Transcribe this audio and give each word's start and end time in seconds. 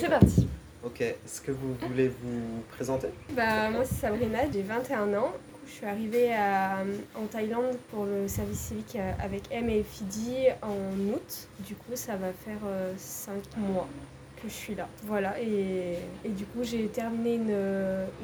C'est 0.00 0.08
parti. 0.08 0.46
Ok, 0.84 1.00
est-ce 1.00 1.40
que 1.40 1.50
vous 1.52 1.74
voulez 1.88 2.08
vous 2.08 2.62
présenter? 2.70 3.08
Bah, 3.34 3.70
moi, 3.70 3.84
c'est 3.84 3.96
Sabrina, 3.96 4.38
j'ai 4.52 4.62
21 4.62 5.12
ans. 5.14 5.32
Je 5.66 5.72
suis 5.72 5.86
arrivée 5.86 6.32
à- 6.32 6.78
en 7.14 7.26
Thaïlande 7.26 7.76
pour 7.90 8.06
le 8.06 8.26
service 8.26 8.58
civique 8.58 8.96
euh, 8.96 9.12
avec 9.22 9.42
M 9.50 9.68
et 9.68 9.82
Fidi 9.82 10.46
en 10.62 11.12
août. 11.12 11.48
Du 11.60 11.74
coup, 11.74 11.92
ça 11.94 12.16
va 12.16 12.28
faire 12.32 12.58
5 12.96 13.34
mois 13.58 13.86
que 14.40 14.48
je 14.48 14.54
suis 14.54 14.74
là. 14.74 14.88
Voilà, 15.04 15.40
et, 15.40 15.98
et 16.24 16.28
du 16.28 16.44
coup, 16.44 16.62
j'ai 16.62 16.86
terminé 16.86 17.34
une, 17.34 17.54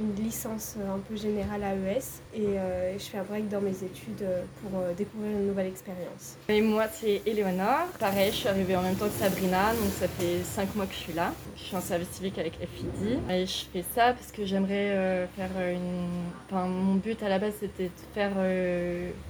une 0.01 0.25
licence 0.25 0.77
un 0.79 0.99
peu 0.99 1.17
générale 1.17 1.63
à 1.63 1.75
ES 1.75 1.99
et 2.35 2.47
euh, 2.59 2.99
je 2.99 3.05
fais 3.05 3.19
un 3.19 3.23
break 3.25 3.49
dans 3.49 3.61
mes 3.61 3.71
études 3.71 4.25
pour 4.63 4.81
euh, 4.81 4.93
découvrir 4.95 5.31
une 5.33 5.47
nouvelle 5.49 5.67
expérience. 5.67 6.37
Et 6.49 6.61
moi, 6.61 6.87
c'est 6.93 7.23
Éléonore. 7.27 7.87
Pareil, 7.99 8.31
je 8.31 8.37
suis 8.37 8.49
arrivée 8.49 8.77
en 8.77 8.83
même 8.83 8.97
temps 8.97 9.07
que 9.07 9.23
Sabrina, 9.25 9.73
donc 9.75 9.91
ça 9.99 10.09
fait 10.09 10.43
5 10.43 10.75
mois 10.75 10.87
que 10.87 10.93
je 10.95 10.99
suis 10.99 11.13
là. 11.13 11.33
Je 11.57 11.63
suis 11.63 11.77
en 11.77 11.81
service 11.81 12.11
civique 12.11 12.39
avec 12.39 12.55
FID. 12.55 13.19
Et 13.31 13.47
je 13.47 13.65
fais 13.73 13.85
ça 13.95 14.13
parce 14.13 14.31
que 14.33 14.45
j'aimerais 14.45 14.91
euh, 14.91 15.27
faire 15.37 15.51
une. 15.71 16.31
Enfin, 16.51 16.67
mon 16.67 16.95
but 16.95 17.23
à 17.23 17.29
la 17.29 17.39
base, 17.39 17.55
c'était 17.61 17.85
de 17.85 17.91
faire 18.15 18.33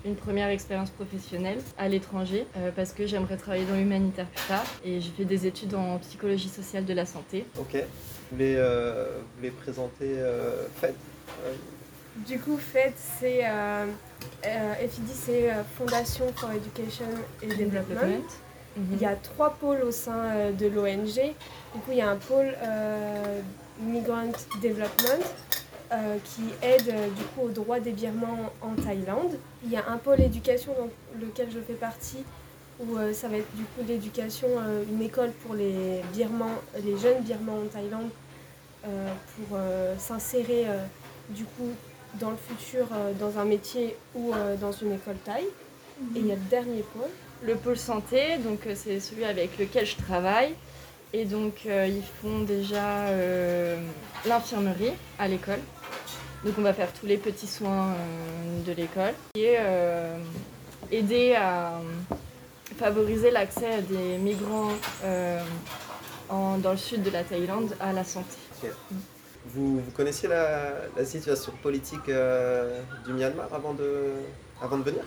une 0.04 0.14
première 0.16 0.48
expérience 0.48 0.90
professionnelle 0.90 1.58
à 1.78 1.88
l'étranger 1.88 2.46
parce 2.76 2.92
que 2.92 3.06
j'aimerais 3.06 3.36
travailler 3.36 3.64
dans 3.64 3.76
l'humanitaire 3.76 4.26
plus 4.26 4.46
tard. 4.48 4.64
Et 4.84 5.00
j'ai 5.00 5.10
fait 5.10 5.24
des 5.24 5.46
études 5.46 5.74
en 5.74 5.98
psychologie 5.98 6.48
sociale 6.48 6.73
de 6.82 6.94
la 6.94 7.06
santé. 7.06 7.44
Ok. 7.58 7.74
Vous 7.74 8.36
voulez, 8.36 8.54
euh, 8.56 9.18
vous 9.20 9.36
voulez 9.38 9.50
présenter 9.50 10.14
euh, 10.18 10.66
Fed 10.80 10.94
Euh, 11.44 11.52
Du 12.26 12.38
coup, 12.38 12.56
FED, 12.58 12.92
c'est 13.20 13.40
euh, 13.44 13.86
euh, 14.46 14.74
FID, 14.88 15.08
c'est 15.12 15.50
euh, 15.52 15.62
Fondation 15.78 16.26
for 16.36 16.50
Education 16.52 17.06
and 17.42 17.48
Development. 17.48 18.24
Mhm. 18.76 18.86
Il 18.92 19.00
y 19.00 19.06
a 19.06 19.14
trois 19.16 19.50
pôles 19.50 19.82
au 19.82 19.90
sein 19.92 20.18
euh, 20.32 20.52
de 20.52 20.66
l'ONG. 20.66 21.14
Du 21.74 21.80
coup, 21.80 21.90
il 21.90 21.98
y 21.98 22.00
a 22.02 22.08
un 22.10 22.16
pôle 22.16 22.54
euh, 22.62 23.40
Migrant 23.80 24.32
Development 24.62 25.24
euh, 25.92 26.16
qui 26.24 26.42
aide 26.62 26.88
euh, 26.88 27.08
du 27.08 27.22
coup 27.34 27.42
au 27.46 27.48
droit 27.50 27.78
des 27.80 27.92
Birmans 27.92 28.52
en 28.62 28.74
Thaïlande. 28.82 29.38
Il 29.64 29.70
y 29.70 29.76
a 29.76 29.84
un 29.88 29.96
pôle 29.98 30.20
éducation 30.20 30.72
dans 30.78 30.88
lequel 31.24 31.48
je 31.52 31.58
fais 31.60 31.74
partie 31.74 32.24
où 32.80 32.96
euh, 32.96 33.12
ça 33.12 33.28
va 33.28 33.38
être 33.38 33.54
du 33.54 33.62
coup 33.62 33.82
l'éducation, 33.86 34.48
euh, 34.58 34.82
une 34.90 35.02
école 35.02 35.30
pour 35.44 35.54
les 35.54 36.02
Birmans, 36.12 36.60
les 36.82 36.96
jeunes 36.98 37.22
Birmans 37.22 37.60
en 37.64 37.66
Thaïlande 37.66 38.10
euh, 38.86 39.12
pour 39.48 39.58
s'insérer 39.98 40.66
du 41.30 41.44
coup 41.44 41.70
dans 42.20 42.30
le 42.30 42.36
futur 42.36 42.86
dans 43.18 43.38
un 43.38 43.44
métier 43.44 43.96
ou 44.14 44.32
dans 44.60 44.72
une 44.72 44.92
école 44.92 45.16
thaï. 45.24 45.44
Et 46.14 46.18
il 46.18 46.26
y 46.26 46.32
a 46.32 46.34
le 46.34 46.40
dernier 46.50 46.82
pôle. 46.92 47.08
le 47.42 47.54
pôle 47.54 47.78
santé, 47.78 48.38
donc 48.38 48.60
c'est 48.74 49.00
celui 49.00 49.24
avec 49.24 49.58
lequel 49.58 49.86
je 49.86 49.96
travaille. 49.96 50.54
Et 51.14 51.24
donc 51.24 51.64
ils 51.64 52.02
font 52.20 52.40
déjà 52.40 53.06
l'infirmerie 54.26 54.92
à 55.18 55.28
l'école. 55.28 55.60
Donc 56.44 56.54
on 56.58 56.62
va 56.62 56.74
faire 56.74 56.92
tous 56.92 57.06
les 57.06 57.16
petits 57.16 57.46
soins 57.46 57.94
de 58.66 58.72
l'école. 58.72 59.14
Et 59.34 59.56
aider 60.90 61.34
à 61.34 61.80
favoriser 62.78 63.30
l'accès 63.30 63.82
des 63.82 64.18
migrants 64.18 64.72
euh, 65.04 65.40
en- 66.28 66.58
dans 66.58 66.72
le 66.72 66.76
sud 66.76 67.02
de 67.02 67.10
la 67.10 67.22
Thaïlande 67.24 67.74
à 67.80 67.92
la 67.92 68.04
santé. 68.04 68.36
vous, 69.46 69.76
vous 69.80 69.90
connaissiez 69.92 70.28
la, 70.28 70.72
la 70.96 71.04
situation 71.04 71.52
politique 71.62 72.08
euh, 72.08 72.80
du 73.06 73.12
Myanmar 73.12 73.48
avant 73.52 73.74
de, 73.74 74.12
avant 74.62 74.78
de 74.78 74.84
venir? 74.84 75.04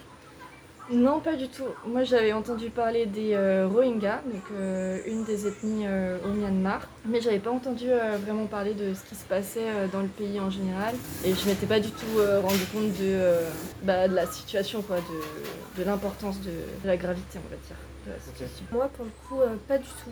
Non, 0.89 1.19
pas 1.19 1.35
du 1.35 1.49
tout. 1.49 1.65
Moi, 1.85 2.05
j'avais 2.05 2.31
entendu 2.31 2.69
parler 2.69 3.05
des 3.05 3.33
euh, 3.33 3.67
Rohingyas, 3.67 4.21
donc 4.31 4.41
euh, 4.53 4.99
une 5.05 5.25
des 5.25 5.45
ethnies 5.45 5.85
euh, 5.85 6.17
au 6.25 6.29
Myanmar, 6.29 6.87
mais 7.05 7.19
j'avais 7.19 7.39
pas 7.39 7.51
entendu 7.51 7.87
euh, 7.89 8.15
vraiment 8.25 8.45
parler 8.45 8.73
de 8.73 8.93
ce 8.93 9.03
qui 9.03 9.15
se 9.15 9.25
passait 9.25 9.65
euh, 9.67 9.87
dans 9.91 9.99
le 10.01 10.07
pays 10.07 10.39
en 10.39 10.49
général, 10.49 10.95
et 11.25 11.33
je 11.35 11.45
m'étais 11.49 11.65
pas 11.65 11.81
du 11.81 11.91
tout 11.91 12.19
euh, 12.19 12.39
rendu 12.39 12.63
compte 12.71 12.87
de, 12.93 13.03
euh, 13.03 13.49
bah, 13.83 14.07
de 14.07 14.15
la 14.15 14.27
situation, 14.27 14.81
quoi, 14.81 14.95
de, 14.97 15.81
de 15.81 15.85
l'importance 15.85 16.39
de, 16.39 16.51
de 16.51 16.87
la 16.87 16.95
gravité, 16.95 17.37
on 17.45 17.49
va 17.49 17.57
dire, 17.67 17.75
de 18.05 18.11
la 18.13 18.19
situation. 18.19 18.65
Moi, 18.71 18.87
pour 18.95 19.03
le 19.03 19.11
coup, 19.27 19.41
euh, 19.41 19.55
pas 19.67 19.77
du 19.79 19.83
tout. 19.89 20.11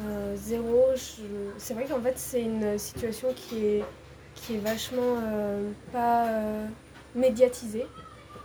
Euh, 0.00 0.34
zéro. 0.36 0.84
je- 0.96 1.22
C'est 1.58 1.74
vrai 1.74 1.84
qu'en 1.84 2.00
fait, 2.00 2.14
c'est 2.16 2.40
une 2.42 2.76
situation 2.76 3.28
qui 3.36 3.64
est, 3.66 3.84
qui 4.34 4.54
est 4.54 4.58
vachement 4.58 5.18
euh, 5.22 5.70
pas 5.92 6.26
euh, 6.26 6.66
médiatisée. 7.14 7.86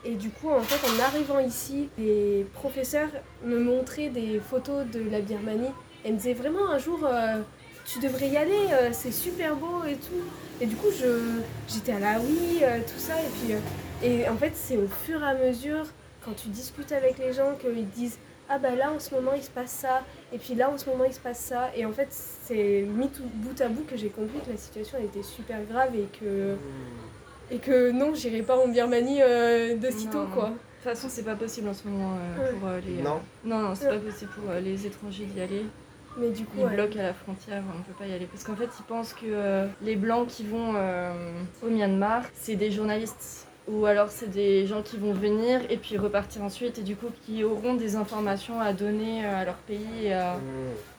Et 0.07 0.15
du 0.15 0.29
coup, 0.29 0.49
en 0.49 0.61
fait, 0.61 0.79
en 0.87 1.03
arrivant 1.03 1.39
ici, 1.39 1.89
les 1.97 2.45
professeurs 2.53 3.09
me 3.43 3.59
montraient 3.59 4.07
des 4.07 4.39
photos 4.39 4.85
de 4.85 5.01
la 5.09 5.19
Birmanie. 5.19 5.73
Et 6.05 6.13
me 6.13 6.17
disaient 6.17 6.33
vraiment 6.33 6.69
un 6.69 6.77
jour, 6.77 7.01
euh, 7.03 7.41
tu 7.85 7.99
devrais 7.99 8.29
y 8.29 8.37
aller, 8.37 8.67
euh, 8.71 8.91
c'est 8.93 9.11
super 9.11 9.57
beau 9.57 9.83
et 9.85 9.95
tout. 9.95 10.23
Et 10.61 10.65
du 10.65 10.77
coup, 10.77 10.87
j'étais 11.67 11.91
à 11.91 11.99
la 11.99 12.21
oui, 12.21 12.59
euh, 12.61 12.79
tout 12.79 12.99
ça. 12.99 13.15
Et 13.19 13.27
puis, 13.45 13.55
et 14.01 14.29
en 14.29 14.37
fait, 14.37 14.53
c'est 14.55 14.77
au 14.77 14.87
fur 14.87 15.21
et 15.21 15.25
à 15.25 15.33
mesure, 15.33 15.85
quand 16.23 16.33
tu 16.33 16.47
discutes 16.47 16.93
avec 16.93 17.17
les 17.17 17.33
gens, 17.33 17.55
qu'ils 17.59 17.89
disent 17.89 18.17
ah 18.49 18.59
bah 18.59 18.75
là 18.75 18.93
en 18.93 18.99
ce 18.99 19.13
moment 19.13 19.33
il 19.35 19.43
se 19.43 19.49
passe 19.49 19.71
ça 19.71 20.03
et 20.31 20.37
puis 20.37 20.55
là 20.55 20.69
en 20.69 20.77
ce 20.77 20.89
moment 20.89 21.03
il 21.03 21.11
se 21.11 21.19
passe 21.19 21.39
ça 21.39 21.69
et 21.75 21.85
en 21.85 21.91
fait 21.91 22.07
c'est 22.09 22.85
mis 22.87 23.09
bout 23.33 23.59
à 23.59 23.67
bout 23.67 23.83
que 23.83 23.97
j'ai 23.97 24.07
compris 24.07 24.39
que 24.39 24.51
la 24.51 24.55
situation 24.55 24.97
était 24.99 25.21
super 25.21 25.61
grave 25.65 25.93
et 25.95 26.07
que 26.17 26.55
et 27.51 27.57
que 27.59 27.91
non 27.91 28.13
j'irai 28.13 28.41
pas 28.41 28.57
en 28.57 28.67
Birmanie 28.67 29.21
euh, 29.21 29.75
de 29.77 29.89
sitôt 29.91 30.25
quoi 30.33 30.49
De 30.49 30.53
toute 30.53 30.95
façon, 30.95 31.07
c'est 31.09 31.23
pas 31.23 31.35
possible 31.35 31.67
en 31.69 31.73
ce 31.73 31.87
moment 31.87 32.13
euh, 32.15 32.43
Ouais. 32.43 32.51
pour 32.59 32.67
euh, 32.69 32.79
les. 32.85 32.99
euh, 32.99 33.03
Non. 33.03 33.19
non, 33.45 33.59
non, 33.59 33.75
c'est 33.75 33.87
Ouais. 33.89 33.97
pas 33.97 34.05
possible 34.11 34.31
pour 34.31 34.49
euh, 34.51 34.59
les 34.59 34.85
étrangers 34.85 35.25
d'y 35.25 35.41
aller. 35.41 35.65
mais 36.17 36.29
du 36.29 36.45
coup 36.45 36.57
Ils 36.59 36.65
ouais. 36.65 36.75
bloquent 36.75 36.99
à 36.99 37.03
la 37.03 37.13
frontière, 37.13 37.63
on 37.73 37.77
ne 37.79 37.83
peut 37.83 37.93
pas 37.97 38.05
y 38.07 38.13
aller. 38.13 38.25
Parce 38.25 38.43
qu'en 38.43 38.55
fait, 38.55 38.69
ils 38.79 38.83
pensent 38.83 39.13
que 39.13 39.25
euh, 39.25 39.67
les 39.81 39.95
Blancs 39.95 40.27
qui 40.27 40.43
vont 40.45 40.73
euh, 40.75 41.11
au 41.63 41.67
Myanmar, 41.69 42.23
c'est 42.35 42.55
des 42.55 42.71
journalistes. 42.71 43.43
Ou 43.69 43.85
alors 43.85 44.09
c'est 44.11 44.29
des 44.31 44.65
gens 44.65 44.81
qui 44.81 44.95
vont 44.97 45.11
venir 45.11 45.59
et 45.69 45.75
puis 45.75 45.97
repartir 45.97 46.41
ensuite 46.41 46.79
et 46.79 46.83
du 46.83 46.95
coup 46.95 47.07
qui 47.25 47.43
auront 47.43 47.73
des 47.73 47.97
informations 47.97 48.61
à 48.61 48.71
donner 48.71 49.25
à 49.25 49.43
leur 49.43 49.55
pays 49.55 50.05
et 50.05 50.13
à, 50.13 50.35
Hmm, 50.35 50.39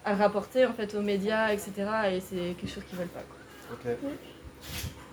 à 0.04 0.14
rapporter 0.14 0.66
en 0.66 0.74
fait 0.74 0.94
aux 0.94 1.00
médias, 1.00 1.50
etc. 1.50 1.72
Et 2.12 2.20
c'est 2.20 2.54
quelque 2.60 2.68
chose 2.70 2.84
qu'ils 2.90 2.98
veulent 2.98 3.08
pas. 3.08 3.22
Quoi. 3.22 3.92
Ok. 3.94 3.98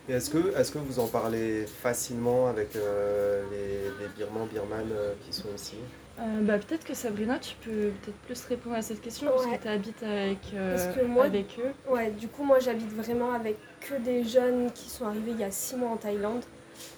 Et 0.08 0.14
est-ce 0.14 0.30
que, 0.30 0.38
est 0.60 0.72
que 0.72 0.78
vous 0.78 1.00
en 1.00 1.08
parlez 1.08 1.66
facilement 1.66 2.48
avec 2.48 2.76
euh, 2.76 3.44
les, 3.52 4.04
les 4.04 4.10
Birmans, 4.16 4.46
Birmanes 4.46 4.92
euh, 4.92 5.14
qui 5.26 5.34
sont 5.36 5.48
ici? 5.56 5.76
Euh, 6.20 6.24
bah, 6.44 6.58
peut-être 6.60 6.86
que 6.86 6.94
Sabrina, 6.94 7.40
tu 7.40 7.56
peux 7.56 7.90
peut-être 8.04 8.18
plus 8.26 8.46
répondre 8.46 8.76
à 8.76 8.82
cette 8.82 9.02
question 9.02 9.28
parce 9.32 9.46
que 9.48 9.62
tu 9.62 9.68
habites 9.68 10.04
avec, 10.04 10.38
euh, 10.54 10.76
Parce 10.76 10.96
que 10.96 11.04
moi- 11.06 11.26
avec 11.26 11.58
eux. 11.60 11.72
Ouais, 11.92 12.12
du 12.12 12.28
coup, 12.28 12.44
moi 12.44 12.60
j'habite 12.60 12.94
vraiment 12.96 13.34
avec 13.34 13.58
que 13.82 13.96
des 13.96 14.24
jeunes 14.24 14.72
qui 14.72 14.90
sont 14.90 15.06
arrivés 15.06 15.32
il 15.32 15.40
y 15.40 15.44
a 15.44 15.52
six 15.52 15.76
mois 15.76 15.90
en 15.90 15.98
Thaïlande. 15.98 16.44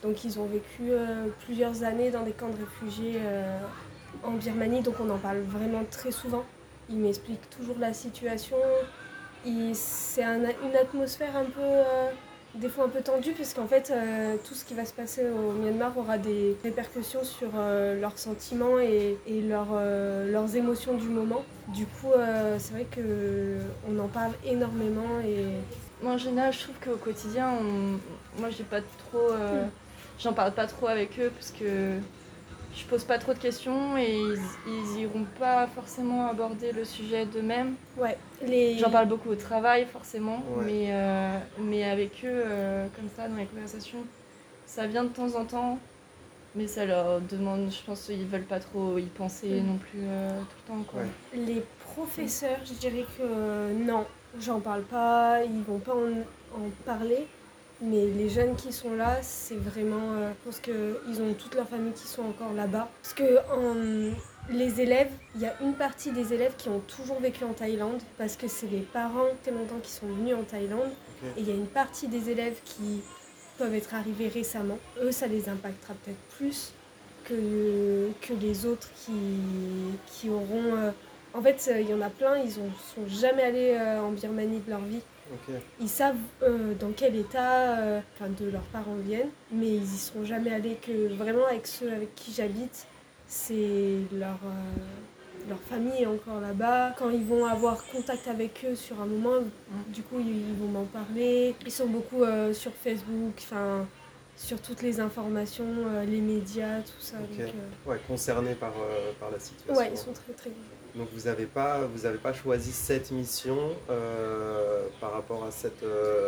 Donc, 0.04 0.24
ils 0.26 0.38
ont 0.40 0.46
vécu 0.46 0.90
euh, 0.92 1.28
plusieurs 1.46 1.84
années 1.84 2.12
dans 2.12 2.24
des 2.24 2.32
camps 2.32 2.50
de 2.50 2.58
réfugiés 2.60 3.20
euh, 3.24 3.58
en 4.24 4.32
Birmanie. 4.32 4.82
Donc, 4.82 4.96
on 5.00 5.10
en 5.10 5.18
parle 5.18 5.40
vraiment 5.48 5.84
très 5.90 6.12
souvent. 6.12 6.44
Ils 6.90 6.98
m'expliquent 6.98 7.50
toujours 7.52 7.78
la 7.80 7.94
situation. 7.94 8.58
C'est 9.74 10.24
un- 10.24 10.40
une 10.42 10.76
atmosphère 10.80 11.36
un 11.38 11.46
peu, 11.46 11.62
euh, 11.62 12.10
des 12.60 12.70
fois 12.70 12.86
un 12.86 12.90
peu 12.90 13.02
tendue, 13.02 13.32
puisqu'en 13.34 13.68
fait, 13.68 13.92
euh, 13.92 14.36
tout 14.44 14.54
ce 14.54 14.66
qui 14.66 14.74
va 14.74 14.86
se 14.86 14.94
passer 14.94 15.24
au 15.30 15.52
Myanmar 15.54 15.98
aura 15.98 16.18
des 16.18 16.56
répercussions 16.64 17.24
sur 17.24 17.50
euh, 17.56 18.00
leurs 18.00 18.18
sentiments 18.18 18.80
et, 18.80 19.18
euh, 19.30 20.32
leurs 20.32 20.56
émotions 20.56 20.96
du 20.96 21.08
moment. 21.08 21.44
Du 21.70 21.86
coup, 21.86 22.12
c'est 22.58 22.74
vrai 22.74 22.86
qu'on 22.94 24.00
en 24.00 24.08
parle 24.08 24.32
énormément 24.46 25.20
et 25.26 25.46
Moi, 26.02 26.14
en 26.14 26.18
général, 26.18 26.54
je 26.54 26.60
trouve 26.60 26.76
qu'au 26.84 26.96
quotidien, 26.98 27.50
on... 27.62 28.40
moi, 28.40 28.50
j'ai 28.50 28.64
pas 28.64 28.82
trop. 28.82 29.32
euh, 29.32 29.66
J'en 30.20 30.34
parle 30.34 30.54
pas 30.54 30.66
trop 30.66 30.88
avec 30.88 31.20
eux 31.20 31.32
parce 31.38 31.52
que 31.52 32.00
je 32.78 32.86
pose 32.86 33.04
pas 33.04 33.18
trop 33.18 33.34
de 33.34 33.40
questions 33.40 33.98
et 33.98 34.16
ils, 34.18 34.40
ils 34.68 35.02
iront 35.02 35.26
pas 35.40 35.66
forcément 35.68 36.28
aborder 36.28 36.72
le 36.72 36.86
sujet 36.86 37.26
d'eux-mêmes. 37.26 37.76
ouais, 37.98 38.18
les... 38.46 38.78
J'en 38.78 38.92
parle 38.92 39.08
beaucoup 39.08 39.30
au 39.30 39.36
travail, 39.36 39.86
forcément, 39.92 40.44
Ouais. 40.56 40.66
mais, 40.66 40.88
euh, 40.92 41.38
mais 41.60 41.84
avec 41.84 42.12
eux, 42.24 42.44
euh, 42.46 42.88
comme 42.96 43.10
ça, 43.16 43.28
dans 43.28 43.36
les 43.38 43.46
conversations, 43.46 44.04
ça 44.66 44.86
vient 44.88 45.04
de 45.04 45.10
temps 45.10 45.36
en 45.36 45.46
temps. 45.46 45.80
Mais 46.56 46.66
ça 46.66 46.86
leur 46.86 47.22
demande, 47.22 47.70
je 47.72 47.86
pense 47.86 48.04
qu'ils 48.04 48.26
veulent 48.26 48.42
pas 48.42 48.60
trop 48.60 48.98
y 48.98 49.04
penser 49.04 49.62
Mm. 49.62 49.68
non 49.68 49.78
plus 49.78 50.00
euh, 50.04 50.30
tout 50.40 50.56
le 50.66 50.74
temps. 50.74 50.84
Quoi. 50.92 51.02
Ouais. 51.02 51.46
Les 51.46 51.64
professeurs, 51.94 52.58
je 52.66 52.74
dirais 52.74 53.06
que 53.18 53.22
euh, 53.24 53.74
non, 53.74 54.06
j'en 54.40 54.60
parle 54.60 54.82
pas, 54.84 55.44
ils 55.44 55.62
vont 55.64 55.78
pas 55.80 55.94
en, 55.94 56.58
en 56.60 56.70
parler. 56.86 57.28
Mais 57.80 58.08
les 58.08 58.28
jeunes 58.30 58.56
qui 58.56 58.74
sont 58.74 58.96
là, 58.96 59.22
c'est 59.22 59.56
vraiment. 59.58 60.14
euh, 60.14 60.32
je 60.32 60.46
pense 60.46 60.60
qu'ils 60.60 61.22
ont 61.22 61.34
toute 61.34 61.54
leur 61.56 61.68
famille 61.70 61.94
qui 61.94 62.08
sont 62.08 62.24
encore 62.24 62.54
là-bas. 62.54 62.90
Parce 63.04 63.14
que 63.14 63.38
en- 63.54 64.14
les 64.50 64.82
élèves, 64.82 65.12
il 65.36 65.42
y 65.42 65.46
a 65.46 65.54
une 65.62 65.74
partie 65.74 66.12
des 66.12 66.34
élèves 66.34 66.54
qui 66.58 66.70
ont 66.70 66.80
toujours 66.80 67.20
vécu 67.20 67.44
en 67.44 67.54
Thaïlande, 67.54 68.02
parce 68.18 68.36
que 68.38 68.48
c'est 68.48 68.68
les 68.68 68.80
parents 68.80 69.28
très 69.44 69.52
longtemps 69.52 69.80
qui 69.84 69.92
sont 69.92 70.08
venus 70.08 70.34
en 70.36 70.44
Thaïlande. 70.44 70.90
Et 71.38 71.42
il 71.42 71.48
y 71.48 71.52
a 71.52 71.56
une 71.56 71.68
partie 71.68 72.08
des 72.08 72.30
élèves 72.30 72.58
qui 72.64 73.02
peuvent 73.58 73.74
être 73.76 73.94
arrivés 73.94 74.30
récemment. 74.30 74.78
Eux, 75.02 75.12
ça 75.12 75.28
les 75.28 75.48
impactera 75.50 75.94
peut-être 76.04 76.38
plus 76.38 76.72
que, 77.26 78.10
que 78.22 78.34
les 78.34 78.66
autres 78.66 78.88
qui, 79.06 79.12
qui 80.08 80.30
auront 80.30 80.76
euh, 80.78 80.92
En 81.34 81.42
fait, 81.42 81.70
il 81.80 81.90
y 81.90 81.94
en 81.94 82.02
a 82.02 82.10
plein, 82.10 82.38
ils 82.38 82.48
ne 82.48 82.54
sont 82.96 83.08
jamais 83.08 83.44
allés 83.44 83.78
en 84.00 84.12
Birmanie 84.12 84.60
de 84.62 84.70
leur 84.70 84.80
vie. 84.80 85.02
Ils 85.80 85.90
savent 85.90 86.16
dans 86.80 86.92
quel 86.96 87.16
état 87.16 88.02
de 88.22 88.50
leurs 88.50 88.68
parents 88.74 88.96
viennent, 88.96 89.30
mais 89.52 89.68
ils 89.68 89.84
y 89.84 89.98
sont 89.98 90.24
jamais 90.24 90.52
allés 90.52 90.76
que 90.76 91.14
vraiment 91.14 91.46
avec 91.48 91.68
ceux 91.68 91.92
avec 91.92 92.16
qui 92.16 92.32
j'habite, 92.34 92.86
c'est 93.28 93.98
leur, 94.14 94.40
leur 95.48 95.60
famille 95.60 96.02
est 96.02 96.08
encore 96.08 96.42
là-bas. 96.42 96.94
Quand 96.98 97.10
ils 97.10 97.24
vont 97.24 97.46
avoir 97.46 97.86
contact 97.88 98.28
avec 98.28 98.66
eux 98.70 98.76
sur 98.76 99.02
un 99.02 99.06
moment, 99.06 99.44
du 99.90 100.02
coup, 100.04 100.20
ils, 100.20 100.54
vont 100.60 100.68
m'en 100.68 100.86
parler. 100.86 101.56
Ils 101.66 101.72
sont 101.72 101.88
beaucoup 101.88 102.24
euh, 102.24 102.54
sur 102.54 102.72
Facebook, 102.74 103.34
enfin, 103.38 103.86
sur 104.36 104.62
toutes 104.62 104.82
les 104.82 105.00
informations, 105.00 105.66
euh, 105.66 106.06
les 106.06 106.22
médias, 106.22 106.82
tout 106.82 107.00
ça. 107.02 107.18
Euh, 107.18 107.48
ouais, 107.86 108.00
concernés 108.08 108.56
par, 108.56 108.74
par 109.20 109.32
la 109.32 109.40
situation. 109.40 109.76
Ouais, 109.76 109.90
ils 109.92 109.98
sont 109.98 110.14
très 110.14 110.34
très 110.34 110.52
donc 110.98 111.08
vous 111.14 111.28
n'avez 111.28 111.46
pas, 111.46 111.82
vous 111.82 112.18
pas 112.18 112.34
choisi 112.34 112.72
cette 112.72 113.12
mission 113.12 113.58
par 115.00 115.14
rapport 115.14 115.44
à, 115.44 115.52
cette, 115.52 115.84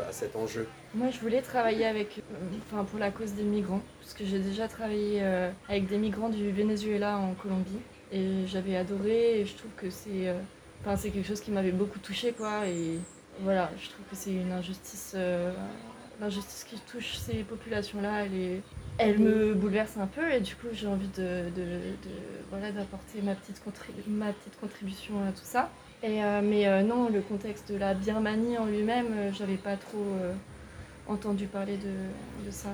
à 0.07 0.11
cet 0.11 0.35
enjeu? 0.35 0.67
Moi 0.93 1.09
je 1.09 1.19
voulais 1.19 1.41
travailler 1.41 1.85
avec, 1.85 2.21
enfin 2.67 2.83
pour 2.83 2.99
la 2.99 3.11
cause 3.11 3.33
des 3.33 3.43
migrants, 3.43 3.81
parce 3.99 4.13
que 4.13 4.25
j'ai 4.25 4.39
déjà 4.39 4.67
travaillé 4.67 5.21
avec 5.67 5.87
des 5.87 5.97
migrants 5.97 6.29
du 6.29 6.51
Venezuela 6.51 7.17
en 7.17 7.33
Colombie. 7.33 7.79
Et 8.11 8.47
j'avais 8.47 8.75
adoré 8.75 9.41
et 9.41 9.45
je 9.45 9.55
trouve 9.55 9.71
que 9.77 9.89
c'est 9.91 10.27
euh, 10.27 10.33
enfin, 10.81 10.97
c'est 10.97 11.11
quelque 11.11 11.27
chose 11.27 11.41
qui 11.41 11.51
m'avait 11.51 11.71
beaucoup 11.71 11.99
touché 11.99 12.31
quoi. 12.31 12.65
Et 12.65 12.97
voilà, 13.41 13.69
je 13.79 13.89
trouve 13.89 14.05
que 14.09 14.15
c'est 14.15 14.33
une 14.33 14.51
injustice. 14.51 15.13
Euh, 15.15 15.53
l'injustice 16.19 16.63
qui 16.63 16.79
touche 16.91 17.17
ces 17.17 17.43
populations-là, 17.43 18.25
elle, 18.25 18.33
est, 18.33 18.61
elle 18.99 19.17
me 19.19 19.53
bouleverse 19.55 19.97
un 19.97 20.07
peu 20.07 20.31
et 20.31 20.39
du 20.39 20.55
coup 20.55 20.67
j'ai 20.73 20.87
envie 20.87 21.07
de, 21.07 21.49
de, 21.55 21.61
de 21.61 22.15
voilà, 22.51 22.71
d'apporter 22.71 23.21
ma 23.23 23.33
petite, 23.33 23.61
ma 24.07 24.31
petite 24.33 24.59
contribution 24.59 25.15
à 25.27 25.31
tout 25.31 25.43
ça. 25.43 25.69
Et, 26.03 26.23
euh, 26.23 26.41
mais 26.43 26.83
non, 26.83 27.09
le 27.09 27.21
contexte 27.21 27.71
de 27.71 27.77
la 27.77 27.93
Birmanie 27.93 28.57
en 28.57 28.65
lui-même, 28.65 29.33
j'avais 29.33 29.57
pas 29.57 29.75
trop 29.75 30.05
entendu 31.07 31.47
parler 31.47 31.77
de, 31.77 32.45
de 32.45 32.51
ça. 32.51 32.69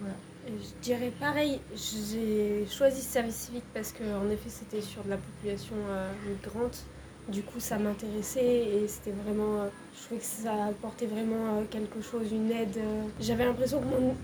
Voilà. 0.00 0.14
Je 0.46 0.82
dirais 0.82 1.12
pareil, 1.20 1.60
j'ai 1.74 2.66
choisi 2.66 3.02
ce 3.02 3.12
service 3.12 3.36
civique 3.36 3.64
parce 3.74 3.92
qu'en 3.92 4.28
effet 4.30 4.48
c'était 4.48 4.80
sur 4.80 5.04
de 5.04 5.10
la 5.10 5.16
population 5.16 5.76
euh, 5.88 6.10
migrante. 6.28 6.84
Du 7.28 7.42
coup 7.42 7.60
ça 7.60 7.78
m'intéressait 7.78 8.44
et 8.44 8.88
c'était 8.88 9.12
vraiment. 9.12 9.60
Euh, 9.60 9.68
je 9.94 10.04
trouvais 10.04 10.20
que 10.20 10.26
ça 10.26 10.64
apportait 10.64 11.06
vraiment 11.06 11.58
euh, 11.58 11.64
quelque 11.70 12.00
chose, 12.00 12.32
une 12.32 12.50
aide. 12.50 12.78
J'avais 13.20 13.44
l'impression 13.44 13.80
que 13.80 13.84
mon, 13.84 14.16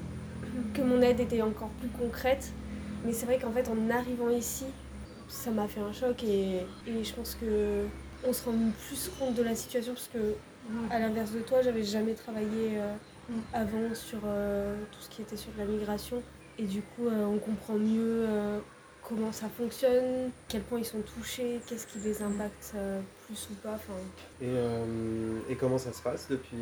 que 0.74 0.82
mon 0.82 1.00
aide 1.02 1.20
était 1.20 1.42
encore 1.42 1.70
plus 1.80 1.88
concrète. 1.88 2.52
Mais 3.04 3.12
c'est 3.12 3.26
vrai 3.26 3.38
qu'en 3.38 3.52
fait 3.52 3.68
en 3.68 3.90
arrivant 3.90 4.30
ici, 4.30 4.64
ça 5.28 5.50
m'a 5.50 5.68
fait 5.68 5.80
un 5.80 5.92
choc 5.92 6.22
et, 6.24 6.60
et 6.86 7.04
je 7.04 7.14
pense 7.14 7.34
que 7.34 7.84
on 8.26 8.32
se 8.32 8.44
rend 8.44 8.54
plus 8.88 9.10
compte 9.18 9.34
de 9.34 9.42
la 9.42 9.54
situation 9.54 9.92
parce 9.92 10.08
que 10.08 10.34
à 10.90 10.98
l'inverse 10.98 11.32
de 11.32 11.40
toi, 11.40 11.62
j'avais 11.62 11.84
jamais 11.84 12.14
travaillé 12.14 12.80
avant 13.52 13.94
sur 13.94 14.18
euh, 14.24 14.76
tout 14.92 15.00
ce 15.00 15.08
qui 15.08 15.22
était 15.22 15.36
sur 15.36 15.50
la 15.58 15.64
migration. 15.64 16.22
Et 16.58 16.64
du 16.64 16.82
coup, 16.82 17.06
euh, 17.06 17.26
on 17.26 17.38
comprend 17.38 17.74
mieux 17.74 18.24
euh, 18.28 18.58
comment 19.08 19.32
ça 19.32 19.48
fonctionne, 19.48 20.30
quel 20.48 20.62
point 20.62 20.78
ils 20.78 20.84
sont 20.84 21.00
touchés, 21.00 21.60
qu'est-ce 21.66 21.86
qui 21.86 21.98
les 21.98 22.22
impacte 22.22 22.74
plus 23.26 23.48
ou 23.50 23.54
pas. 23.62 23.78
Et, 24.40 24.52
et, 25.48 25.56
comment 25.56 25.78
ça 25.78 25.92
se 25.92 26.02
passe 26.02 26.26
depuis 26.28 26.58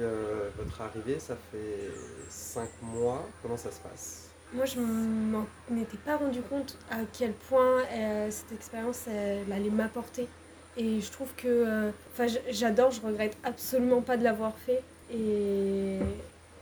votre 0.58 0.80
arrivée? 0.80 1.18
Ça 1.18 1.36
fait 1.50 1.90
cinq 2.28 2.68
mois. 2.82 3.26
Comment 3.42 3.56
ça 3.56 3.70
se 3.70 3.80
passe? 3.80 4.28
Moi, 4.52 4.66
je 4.66 4.78
m'en 4.78 5.46
étais 5.80 5.96
pas 6.04 6.16
rendu 6.16 6.40
compte 6.42 6.78
à 6.90 6.98
quel 7.12 7.32
point 7.32 7.82
cette 8.30 8.52
expérience 8.52 9.08
allait 9.08 9.70
m'apporter. 9.70 10.28
Et 10.76 11.00
je 11.00 11.10
trouve 11.10 11.28
que, 11.36 11.92
enfin, 12.12 12.26
j'adore, 12.50 12.90
je 12.90 13.00
regrette 13.00 13.36
absolument 13.44 14.02
pas 14.02 14.16
de 14.16 14.24
l'avoir 14.24 14.52
fait. 14.66 14.82
Et, 15.12 15.98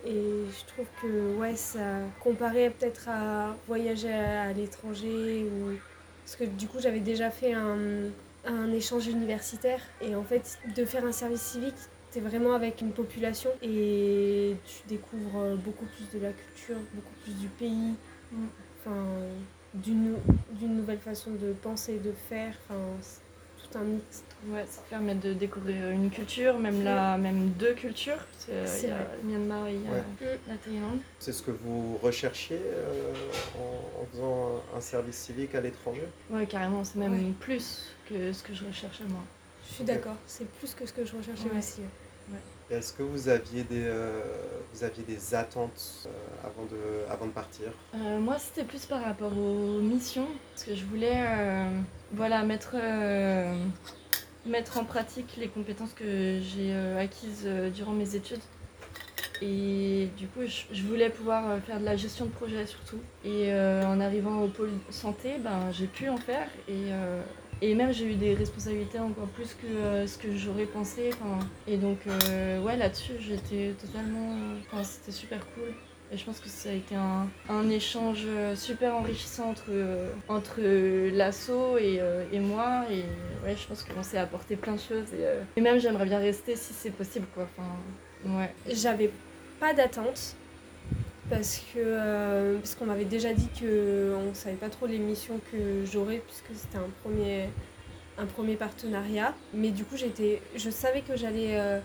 et 0.07 0.45
je 0.51 0.67
trouve 0.73 0.87
que 1.01 1.37
ouais, 1.37 1.57
ça 1.57 1.81
comparé 2.21 2.71
peut-être 2.71 3.09
à 3.09 3.55
voyager 3.67 4.13
à, 4.13 4.53
l'étranger 4.53 5.45
ou 5.45 5.73
parce 6.25 6.37
que 6.37 6.45
du 6.45 6.67
coup 6.67 6.79
j'avais 6.81 7.01
déjà 7.01 7.31
fait 7.31 7.53
un, 7.53 8.11
un, 8.47 8.73
échange 8.73 9.07
universitaire 9.07 9.81
et 10.01 10.15
en 10.15 10.25
fait 10.25 10.59
de 10.77 10.85
faire 10.85 11.05
un 11.05 11.13
service 11.13 11.43
civique 11.43 11.75
tu 12.13 12.19
es 12.19 12.21
vraiment 12.21 12.53
avec 12.53 12.81
une 12.83 12.93
population 12.93 13.51
et 13.63 14.55
tu 14.67 14.89
découvres 14.89 15.57
beaucoup 15.57 15.87
plus 15.87 16.19
de 16.19 16.23
la 16.23 16.33
culture, 16.33 16.77
beaucoup 16.93 17.15
plus 17.25 17.33
du 17.33 17.49
pays, 17.49 17.95
mm. 18.33 18.47
enfin 18.81 18.97
d'une 19.75 20.77
nouvelle 20.77 20.99
façon 20.99 21.31
de 21.31 21.53
penser, 21.53 21.99
de 21.99 22.13
faire, 22.29 22.55
enfin 22.69 22.81
tout 23.73 23.79
un 23.79 23.83
mix. 23.83 24.23
Ouais, 24.49 24.65
ça 24.69 24.81
permet 24.91 25.15
de 25.15 25.33
découvrir 25.33 25.91
une 25.91 26.11
culture, 26.11 26.59
même, 26.59 26.83
la, 26.83 27.17
même 27.17 27.51
deux 27.51 27.75
cultures. 27.75 28.19
Il 28.49 28.55
y 28.55 28.91
a 28.91 28.99
le 29.23 29.29
Myanmar 29.29 29.69
et 29.69 29.79
la 30.49 30.57
Thaïlande. 30.57 30.99
C'est 31.21 31.33
ce 31.33 31.43
que 31.43 31.53
vous 31.53 31.97
recherchiez 32.03 32.61
euh, 32.61 33.13
en, 33.57 34.07
faisant 34.13 34.63
un 34.77 34.81
service 34.81 35.17
civique 35.17 35.55
à 35.55 35.61
l'étranger? 35.61 36.03
Ouais, 36.31 36.47
carrément, 36.47 36.83
c'est 36.85 36.99
même 36.99 37.35
plus 37.35 37.95
que 38.09 38.33
ce 38.33 38.43
que 38.43 38.55
je 38.55 38.65
recherchais 38.65 39.05
moi. 39.05 39.23
Je 39.69 39.75
suis 39.75 39.85
d'accord, 39.85 40.17
c'est 40.27 40.49
plus 40.59 40.75
que 40.75 40.87
ce 40.87 40.93
que 40.93 41.05
je 41.05 41.17
recherchais 41.17 41.49
aussi. 41.57 41.83
Est-ce 42.71 42.93
que 42.95 43.03
vous 43.03 43.29
aviez 43.29 43.65
des, 43.65 43.85
euh, 43.85 44.23
vous 44.73 44.83
aviez 44.83 45.03
des 45.05 45.35
attentes 45.35 46.09
avant, 46.43 46.65
de, 46.65 47.11
avant 47.11 47.27
de 47.27 47.33
partir? 47.33 47.67
Moi, 47.93 48.39
c'était 48.39 48.65
plus 48.65 48.87
par 48.87 49.03
rapport 49.03 49.37
aux 49.37 49.81
missions, 49.81 50.29
parce 50.55 50.65
que 50.65 50.75
je 50.75 50.85
voulais 50.87 51.23
voilà, 52.13 52.43
mettre 52.45 52.77
mettre 54.47 54.79
en 54.79 54.85
pratique 54.85 55.37
les 55.39 55.49
compétences 55.49 55.93
que 55.93 56.41
j'ai 56.41 56.73
euh, 56.73 56.99
acquises 56.99 57.45
euh, 57.47 57.71
durant 57.71 57.93
mes 57.93 58.15
études. 58.15 58.41
Et 59.41 60.09
du 60.17 60.29
coup, 60.29 60.41
je, 60.47 60.83
voulais 60.83 61.11
pouvoir 61.11 61.51
euh, 61.51 61.61
faire 61.61 61.81
de 61.81 61.85
la 61.85 61.97
gestion 61.97 62.27
de 62.27 62.31
projet 62.31 62.67
surtout. 62.67 62.99
Et 63.25 63.53
en 63.53 64.01
arrivant 64.01 64.41
au 64.43 64.49
pôle 64.49 64.71
santé, 64.91 65.37
ben, 65.39 65.71
j'ai 65.73 65.87
pu 65.87 66.09
en 66.09 66.17
faire. 66.17 66.49
Et, 66.69 66.93
et 67.63 67.75
même, 67.75 67.93
j'ai 67.93 68.13
eu 68.13 68.15
des 68.15 68.35
responsabilités 68.35 68.99
encore 68.99 69.29
plus 69.29 69.55
que 69.55 70.07
ce 70.07 70.19
que 70.19 70.37
j'aurais 70.37 70.67
pensé. 70.67 71.11
Et 71.67 71.79
donc, 71.79 71.99
ouais, 72.07 72.77
là-dessus, 72.77 73.13
j'étais 73.21 73.75
totalement. 73.81 74.37
Enfin, 74.67 74.85
c'était 74.85 75.13
super 75.13 75.39
cool. 75.55 75.73
Et 76.13 76.19
je 76.19 76.27
pense 76.27 76.41
que 76.41 76.49
ça 76.51 76.69
a 76.69 76.73
été 76.73 76.95
un, 76.95 77.71
échange 77.71 78.25
euh, 78.27 78.55
super 78.55 78.95
enrichissant 78.95 79.55
entre, 80.29 80.61
euh, 80.61 81.11
l'assaut 81.15 81.79
et, 81.79 82.01
euh, 82.01 82.25
moi. 82.35 82.85
Et 82.91 83.05
ouais, 83.43 83.57
je 83.57 83.67
pense 83.67 83.83
qu'on 83.83 84.03
s'est 84.03 84.19
apporté 84.19 84.57
plein 84.57 84.75
de 84.75 84.81
choses. 84.81 85.07
Et, 85.57 85.61
même, 85.61 85.81
j'aimerais 85.81 86.05
bien 86.05 86.19
rester 86.19 86.55
si 86.55 86.75
c'est 86.75 86.91
possible. 86.91 87.27
Quoi. 87.35 87.49
Ouais. 88.27 88.53
J'avais 88.69 89.11
pas 89.59 89.73
d'attente 89.73 90.37
parce 91.33 91.63
que 91.73 92.57
parce 92.59 92.75
qu'on 92.75 92.87
m'avait 92.87 93.07
déjà 93.07 93.33
dit 93.33 93.49
qu'on 93.59 94.29
ne 94.29 94.35
savait 94.35 94.57
pas 94.57 94.69
trop 94.69 94.87
les 94.87 94.99
missions 94.99 95.41
que 95.51 95.85
j'aurais 95.91 96.19
puisque 96.19 96.55
c'était 96.55 96.77
un 96.77 96.91
premier 97.03 97.49
un 98.19 98.27
premier 98.27 98.57
partenariat. 98.57 99.35
Mais 99.55 99.71
du 99.71 99.85
coup, 99.85 99.97
j'étais, 99.97 100.43
je 100.57 100.71
savais 100.71 101.01
que 101.01 101.17
j'allais 101.17 101.59
euh, 101.59 101.81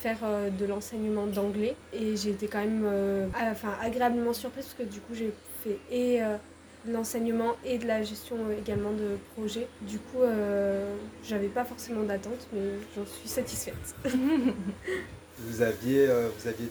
faire 0.00 0.18
euh, 0.24 0.50
de 0.50 0.64
l'enseignement 0.64 1.26
d'anglais 1.26 1.76
et 1.92 2.16
j'ai 2.16 2.30
été 2.30 2.48
quand 2.48 2.60
même 2.60 2.84
euh, 2.84 3.26
enfin, 3.52 3.74
agréablement 3.82 4.32
surprise 4.32 4.64
parce 4.64 4.88
que 4.88 4.92
du 4.92 5.00
coup, 5.00 5.14
j'ai 5.14 5.32
fait 5.62 5.78
et 5.90 6.20
de 6.86 6.92
l'enseignement 6.92 7.56
et 7.62 7.76
de 7.76 7.86
la 7.86 8.02
gestion 8.02 8.36
également 8.58 8.92
de 8.92 9.18
projets. 9.36 9.66
Du 9.82 9.98
coup, 9.98 10.22
j'avais 11.22 11.48
pas 11.48 11.64
forcément 11.64 12.02
d'attente, 12.02 12.48
mais 12.54 12.60
j'en 12.96 13.04
suis 13.04 13.28
satisfaite. 13.28 13.94
vous, 15.38 15.60
aviez, 15.60 16.06
vous 16.06 16.48
aviez 16.48 16.70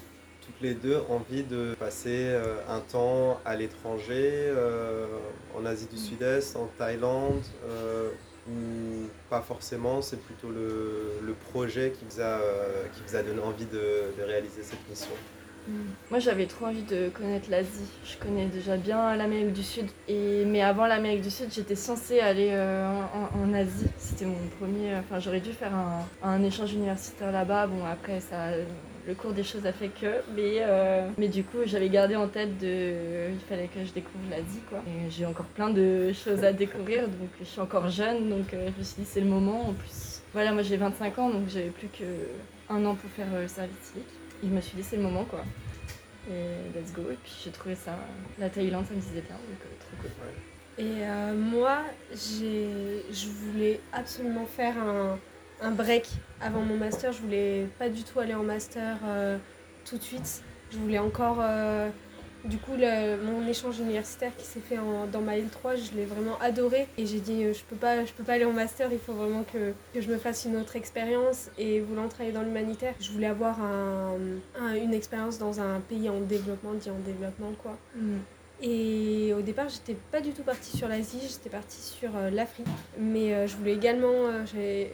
toutes 0.51 0.61
les 0.61 0.73
deux 0.73 1.01
envie 1.09 1.43
de 1.43 1.75
passer 1.79 2.35
un 2.67 2.79
temps 2.79 3.39
à 3.45 3.55
l'étranger, 3.55 4.51
en 5.55 5.65
Asie 5.65 5.87
du 5.87 5.97
Sud-Est, 5.97 6.55
en 6.55 6.67
Thaïlande 6.77 7.43
ou 8.49 9.07
pas 9.29 9.41
forcément, 9.41 10.01
c'est 10.01 10.21
plutôt 10.21 10.49
le, 10.49 11.19
le, 11.21 11.33
projet 11.33 11.93
qui 11.97 12.05
vous, 12.09 12.21
a, 12.21 12.39
euh, 12.39 12.85
qui 12.93 13.01
vous 13.05 13.15
a 13.15 13.21
donné 13.21 13.41
envie 13.41 13.65
de, 13.65 14.17
de 14.17 14.23
réaliser 14.23 14.63
cette 14.63 14.87
mission 14.89 15.11
hmm. 15.67 15.73
Moi 16.09 16.19
j'avais 16.19 16.45
trop 16.45 16.65
envie 16.65 16.83
de 16.83 17.09
connaître 17.09 17.49
l'Asie. 17.49 17.89
Je 18.05 18.17
connais 18.17 18.47
déjà 18.47 18.77
bien 18.77 19.15
l'Amérique 19.15 19.53
du 19.53 19.63
Sud. 19.63 19.87
Et, 20.07 20.45
mais 20.45 20.61
avant 20.61 20.87
l'Amérique 20.87 21.21
du 21.21 21.29
Sud, 21.29 21.47
j'étais 21.51 21.75
censée 21.75 22.19
aller 22.19 22.49
euh, 22.51 22.87
en, 23.13 23.39
en, 23.39 23.53
Asie. 23.53 23.87
C'était 23.97 24.25
mon 24.25 24.47
premier. 24.59 24.95
Enfin, 24.95 25.19
j'aurais 25.19 25.41
dû 25.41 25.51
faire 25.51 25.73
un, 25.75 26.05
un 26.23 26.43
échange 26.43 26.73
universitaire 26.73 27.31
là-bas. 27.31 27.67
Bon, 27.67 27.85
après, 27.85 28.19
ça, 28.19 28.51
le 29.09 29.15
cours 29.15 29.33
des 29.33 29.43
choses 29.43 29.65
a 29.65 29.73
fait 29.73 29.89
que. 29.89 30.21
Mais, 30.35 30.57
euh, 30.59 31.09
mais 31.17 31.27
du 31.27 31.43
coup, 31.43 31.57
j'avais 31.65 31.89
gardé 31.89 32.15
en 32.15 32.27
tête 32.27 32.59
de. 32.59 33.31
Il 33.31 33.39
fallait 33.49 33.67
que 33.67 33.83
je 33.83 33.91
découvre 33.91 34.23
l'Asie, 34.29 34.61
quoi. 34.69 34.83
J'ai 35.09 35.25
encore 35.25 35.47
plein 35.47 35.71
de 35.71 36.13
choses 36.13 36.43
à 36.43 36.53
découvrir, 36.53 37.07
donc 37.07 37.29
je 37.39 37.45
suis 37.45 37.59
encore 37.59 37.89
jeune, 37.89 38.29
donc 38.29 38.53
euh, 38.53 38.69
je 38.75 38.79
me 38.79 38.83
suis 38.83 39.01
dit, 39.01 39.07
c'est 39.09 39.21
le 39.21 39.25
moment. 39.25 39.69
En 39.69 39.73
plus, 39.73 40.21
voilà, 40.31 40.51
moi 40.51 40.61
j'ai 40.61 40.77
25 40.77 41.17
ans, 41.17 41.29
donc 41.31 41.49
j'avais 41.49 41.71
plus 41.71 41.87
qu'un 41.87 42.85
an 42.85 42.93
pour 42.93 43.09
faire 43.09 43.25
euh, 43.33 43.41
le 43.41 43.47
service 43.47 43.75
civique. 43.81 44.07
Et 44.43 44.47
je 44.47 44.53
me 44.53 44.61
suis 44.61 44.77
dit, 44.77 44.83
c'est 44.83 44.97
le 44.97 45.03
moment, 45.03 45.25
quoi. 45.25 45.43
Et 46.29 46.77
let's 46.77 46.93
go. 46.93 47.01
Et 47.11 47.17
puis 47.23 47.33
j'ai 47.43 47.49
trouvé 47.49 47.73
ça. 47.73 47.97
La 48.37 48.49
Thaïlande, 48.49 48.85
ça 48.87 48.93
me 48.93 48.99
disait 48.99 49.21
bien, 49.21 49.35
donc 49.35 49.59
trop 49.79 49.97
cool. 50.01 50.11
Et 50.77 51.03
moi, 51.35 51.79
j'ai, 52.11 53.03
je 53.11 53.27
voulais 53.27 53.81
absolument 53.91 54.45
faire 54.45 54.77
un, 54.77 55.19
un 55.61 55.71
break 55.71 56.07
avant 56.41 56.61
mon 56.61 56.77
master. 56.77 57.11
Je 57.13 57.21
voulais 57.21 57.67
pas 57.77 57.89
du 57.89 58.03
tout 58.03 58.19
aller 58.19 58.33
en 58.33 58.43
master 58.43 58.97
euh, 59.05 59.37
tout 59.85 59.97
de 59.97 60.03
suite. 60.03 60.41
Je 60.71 60.77
voulais 60.77 60.99
encore. 60.99 61.37
euh, 61.41 61.89
du 62.45 62.57
coup, 62.57 62.71
mon 62.77 63.45
échange 63.49 63.79
universitaire 63.79 64.31
qui 64.37 64.45
s'est 64.45 64.61
fait 64.61 64.77
dans 65.11 65.19
ma 65.19 65.35
L3, 65.35 65.75
je 65.75 65.97
l'ai 65.97 66.05
vraiment 66.05 66.37
adoré. 66.39 66.87
Et 66.97 67.05
j'ai 67.05 67.19
dit, 67.19 67.43
euh, 67.43 67.53
je 67.53 67.61
peux 67.63 67.75
pas, 67.75 67.95
peux 68.17 68.23
pas 68.23 68.33
aller 68.33 68.45
en 68.45 68.53
master, 68.53 68.87
il 68.93 68.97
faut 68.99 69.11
vraiment 69.11 69.43
que, 69.43 69.73
je 69.93 70.07
me 70.07 70.17
fasse 70.17 70.45
une 70.45 70.55
autre 70.55 70.77
expérience. 70.77 71.49
Et 71.57 71.81
voulant 71.81 72.07
travailler 72.07 72.31
dans 72.33 72.41
l'humanitaire, 72.43 72.93
je 73.01 73.11
voulais 73.11 73.27
avoir 73.27 73.61
un- 73.61 74.15
un- 74.57 74.73
une 74.75 74.93
expérience 74.93 75.37
dans 75.37 75.59
un 75.59 75.81
pays 75.81 76.09
en 76.09 76.21
développement, 76.21 76.73
dit 76.75 76.89
en 76.89 76.99
développement 77.05 77.51
quoi. 77.61 77.77
Mm. 77.95 78.19
Et 78.61 79.33
au 79.37 79.41
départ, 79.41 79.69
j'étais 79.69 79.95
pas 80.11 80.19
du 80.19 80.31
tout 80.31 80.43
partie 80.43 80.75
sur 80.75 80.87
l'Asie, 80.87 81.19
j'étais 81.21 81.49
partie 81.49 81.81
sur 81.81 82.09
euh, 82.15 82.29
l'Afrique. 82.29 82.67
Mais 82.99 83.33
euh, 83.33 83.47
je, 83.47 83.55
voulais 83.55 83.73
également, 83.73 84.27
euh, 84.27 84.43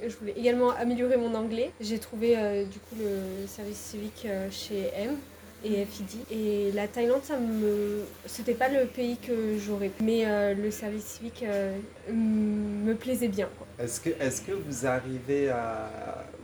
je 0.07 0.15
voulais 0.17 0.35
également 0.37 0.69
améliorer 0.71 1.17
mon 1.17 1.33
anglais. 1.33 1.71
J'ai 1.81 1.97
trouvé 1.97 2.37
euh, 2.37 2.63
du 2.63 2.79
coup 2.79 2.95
le 2.99 3.47
service 3.47 3.77
civique 3.77 4.27
chez 4.51 4.91
M 4.95 5.15
et 5.63 5.83
FID. 5.83 6.09
Et 6.29 6.71
la 6.73 6.87
Thaïlande, 6.87 7.23
ça 7.23 7.37
me, 7.37 8.03
c'était 8.27 8.53
pas 8.53 8.69
le 8.69 8.85
pays 8.85 9.17
que 9.17 9.57
j'aurais. 9.57 9.89
Mais 9.99 10.53
le 10.53 10.69
service 10.69 11.05
civique 11.05 11.43
me 12.13 12.93
plaisait 12.93 13.29
bien. 13.29 13.49
Est-ce 13.79 13.99
que, 13.99 14.09
est 14.09 14.45
que 14.45 14.51
vous, 14.51 14.85
arrivez 14.85 15.49
à, 15.49 15.89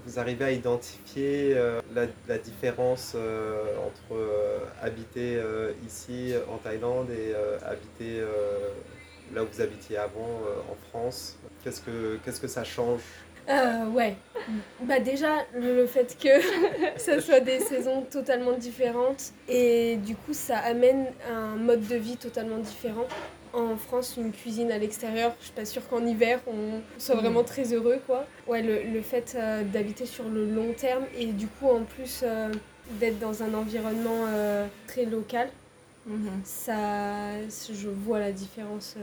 vous 0.05 0.20
arrivez 0.20 0.46
à 0.46 0.51
identifier 0.51 1.53
euh, 1.55 1.81
la, 2.27 2.38
différence 2.38 3.13
euh, 3.15 3.77
entre 3.77 4.15
euh, 4.15 4.60
habiter 4.81 5.39
ici 5.86 6.34
en 6.51 6.58
Thaïlande 6.58 7.10
et 7.10 7.34
habiter 7.65 8.22
là 9.34 9.43
où 9.43 9.48
vous 9.51 9.62
habitiez 9.62 9.98
avant 9.98 10.41
en 10.70 10.75
France 10.89 11.38
Qu'est-ce 11.63 11.81
que, 11.81 12.17
que 12.25 12.48
ça 12.48 12.63
change? 12.63 13.01
Ouais. 13.93 14.15
Bah 14.81 15.00
déjà, 15.00 15.36
le, 15.53 15.75
le 15.75 15.86
fait 15.86 16.17
que 16.17 16.29
ça 16.98 17.20
soit 17.22 17.41
des 17.41 17.60
saisons 17.60 18.01
totalement 18.03 18.53
différentes 18.53 19.34
et 19.48 19.98
du 19.98 20.15
coup 20.15 20.34
ça 20.34 20.58
amène 20.58 21.08
un 21.29 21.55
mode 21.58 21.86
de 21.88 21.96
vie 21.96 22.17
totalement 22.17 22.58
différent. 22.58 23.08
En 23.53 23.75
France, 23.75 24.15
une 24.17 24.31
cuisine 24.31 24.72
à 24.72 24.77
l'extérieur, 24.77 25.34
je 25.39 25.46
suis 25.46 25.53
pas 25.53 25.65
sûre 25.65 25.86
qu'en 25.89 26.05
hiver 26.05 26.39
on 26.48 26.79
soit 26.98 27.15
Mhm. 27.15 27.22
vraiment 27.22 27.43
très 27.43 27.74
heureux 27.74 28.00
quoi. 28.08 28.25
Ouais, 28.48 28.62
le, 28.62 28.84
le 28.84 29.01
fait 29.01 29.36
euh, 29.36 29.63
d'habiter 29.63 30.05
sur 30.05 30.29
le 30.29 30.46
long 30.46 30.72
terme 30.74 31.03
et 31.17 31.25
du 31.27 31.48
coup 31.48 31.67
en 31.67 31.84
plus 31.84 32.22
euh, 32.24 32.50
d'être 33.00 33.20
dans 33.20 33.43
un 33.43 33.53
environnement 33.53 34.25
euh, 34.27 34.65
très 34.88 35.05
local, 35.05 35.50
Mhm. 36.08 36.41
ça, 36.43 37.39
je 37.72 37.89
vois 37.89 38.20
la 38.20 38.31
différence 38.31 38.96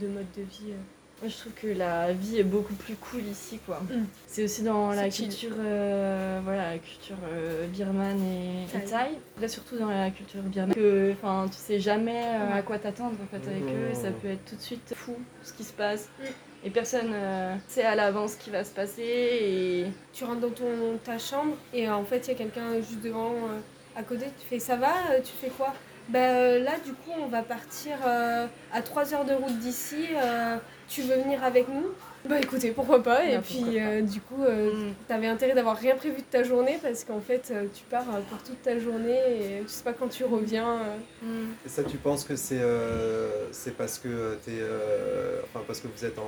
de 0.00 0.06
mode 0.06 0.26
de 0.36 0.42
vie. 0.42 0.74
Moi, 1.22 1.30
je 1.30 1.36
trouve 1.38 1.52
que 1.54 1.66
la 1.68 2.12
vie 2.12 2.38
est 2.40 2.44
beaucoup 2.44 2.74
plus 2.74 2.94
cool 2.96 3.22
ici, 3.22 3.58
quoi. 3.64 3.80
Mm. 3.90 4.04
C'est 4.26 4.44
aussi 4.44 4.62
dans 4.62 4.90
la 4.90 5.08
culture, 5.08 5.54
euh, 5.58 6.40
voilà, 6.44 6.72
la 6.72 6.78
culture 6.78 7.16
euh, 7.32 7.66
birmane 7.68 8.20
et, 8.22 8.76
et 8.76 8.84
Thaï. 8.84 9.12
Là, 9.40 9.48
surtout 9.48 9.78
dans 9.78 9.88
la 9.90 10.10
culture 10.10 10.42
birmane, 10.42 10.74
que, 10.74 11.12
enfin, 11.12 11.46
tu 11.50 11.56
sais 11.56 11.80
jamais 11.80 12.22
euh, 12.22 12.52
à 12.52 12.56
Ouais. 12.56 12.62
quoi 12.62 12.78
t'attendre 12.78 13.16
en 13.22 13.26
fait 13.28 13.48
avec 13.50 13.62
Mm. 13.64 13.68
eux. 13.68 13.94
Ça 13.94 14.10
peut 14.10 14.28
être 14.28 14.44
tout 14.44 14.56
de 14.56 14.60
suite 14.60 14.92
fou 14.94 15.16
ce 15.42 15.54
qui 15.54 15.64
se 15.64 15.72
passe. 15.72 16.10
Mm. 16.20 16.24
Et 16.64 16.70
personne 16.70 17.10
euh, 17.14 17.54
sait 17.66 17.84
à 17.84 17.94
l'avance 17.94 18.32
ce 18.32 18.36
qui 18.36 18.50
va 18.50 18.62
se 18.64 18.72
passer. 18.72 19.02
Et 19.02 19.86
tu 20.12 20.24
rentres 20.24 20.40
dans 20.40 20.50
ton, 20.50 20.98
ta 21.02 21.16
chambre 21.18 21.56
et 21.72 21.88
euh, 21.88 21.94
en 21.94 22.04
fait 22.04 22.26
il 22.26 22.28
y 22.28 22.34
a 22.34 22.34
quelqu'un 22.34 22.74
juste 22.76 23.00
devant 23.02 23.30
euh, 23.32 23.60
à 23.94 24.02
côté 24.02 24.24
tu 24.40 24.46
fais 24.48 24.58
ça 24.58 24.74
va 24.76 24.92
tu 25.24 25.32
fais 25.40 25.48
quoi? 25.48 25.72
Bah 26.08 26.58
là 26.58 26.72
du 26.84 26.92
coup 26.92 27.12
on 27.22 27.26
va 27.28 27.42
partir 27.42 27.96
euh, 28.04 28.46
à 28.72 28.82
3 28.82 29.14
heures 29.14 29.24
de 29.24 29.34
route 29.34 29.56
d'ici 29.60 30.06
euh, 30.16 30.56
tu 30.88 31.02
veux 31.02 31.16
venir 31.22 31.42
avec 31.44 31.68
nous? 31.68 31.86
Bah 32.28 32.40
écoutez 32.40 32.70
pourquoi 32.72 33.02
pas 33.02 33.24
et 33.24 33.36
Bah, 33.36 33.42
puis 33.44 33.62
pas. 33.76 33.80
euh, 33.80 34.00
du 34.02 34.20
coup 34.20 34.42
euh, 34.44 34.72
Mm. 34.72 34.92
t'avais 35.08 35.26
intérêt 35.26 35.54
d'avoir 35.54 35.76
rien 35.76 35.94
prévu 35.96 36.16
de 36.18 36.26
ta 36.30 36.42
journée 36.42 36.78
parce 36.82 37.04
qu'en 37.04 37.20
fait 37.20 37.50
euh, 37.50 37.64
tu 37.74 37.84
pars 37.84 38.02
euh, 38.14 38.20
pour 38.28 38.38
toute 38.42 38.60
ta 38.62 38.78
journée 38.78 39.18
et 39.18 39.62
tu 39.62 39.68
sais 39.68 39.84
pas 39.84 39.92
quand 39.92 40.08
tu 40.08 40.24
reviens 40.24 40.78
euh. 40.80 40.96
Mm. 41.26 41.46
Et 41.64 41.68
ça, 41.68 41.82
tu 41.84 41.96
penses 41.96 42.24
que 42.24 42.36
c'est 42.36 42.60
euh, 42.60 43.48
c'est 43.52 43.76
parce 43.76 43.98
que 43.98 44.36
t'es, 44.44 44.52
euh, 44.60 45.40
enfin 45.44 45.64
parce 45.66 45.80
que 45.80 45.88
vous 45.88 46.04
êtes 46.04 46.18
en, 46.18 46.22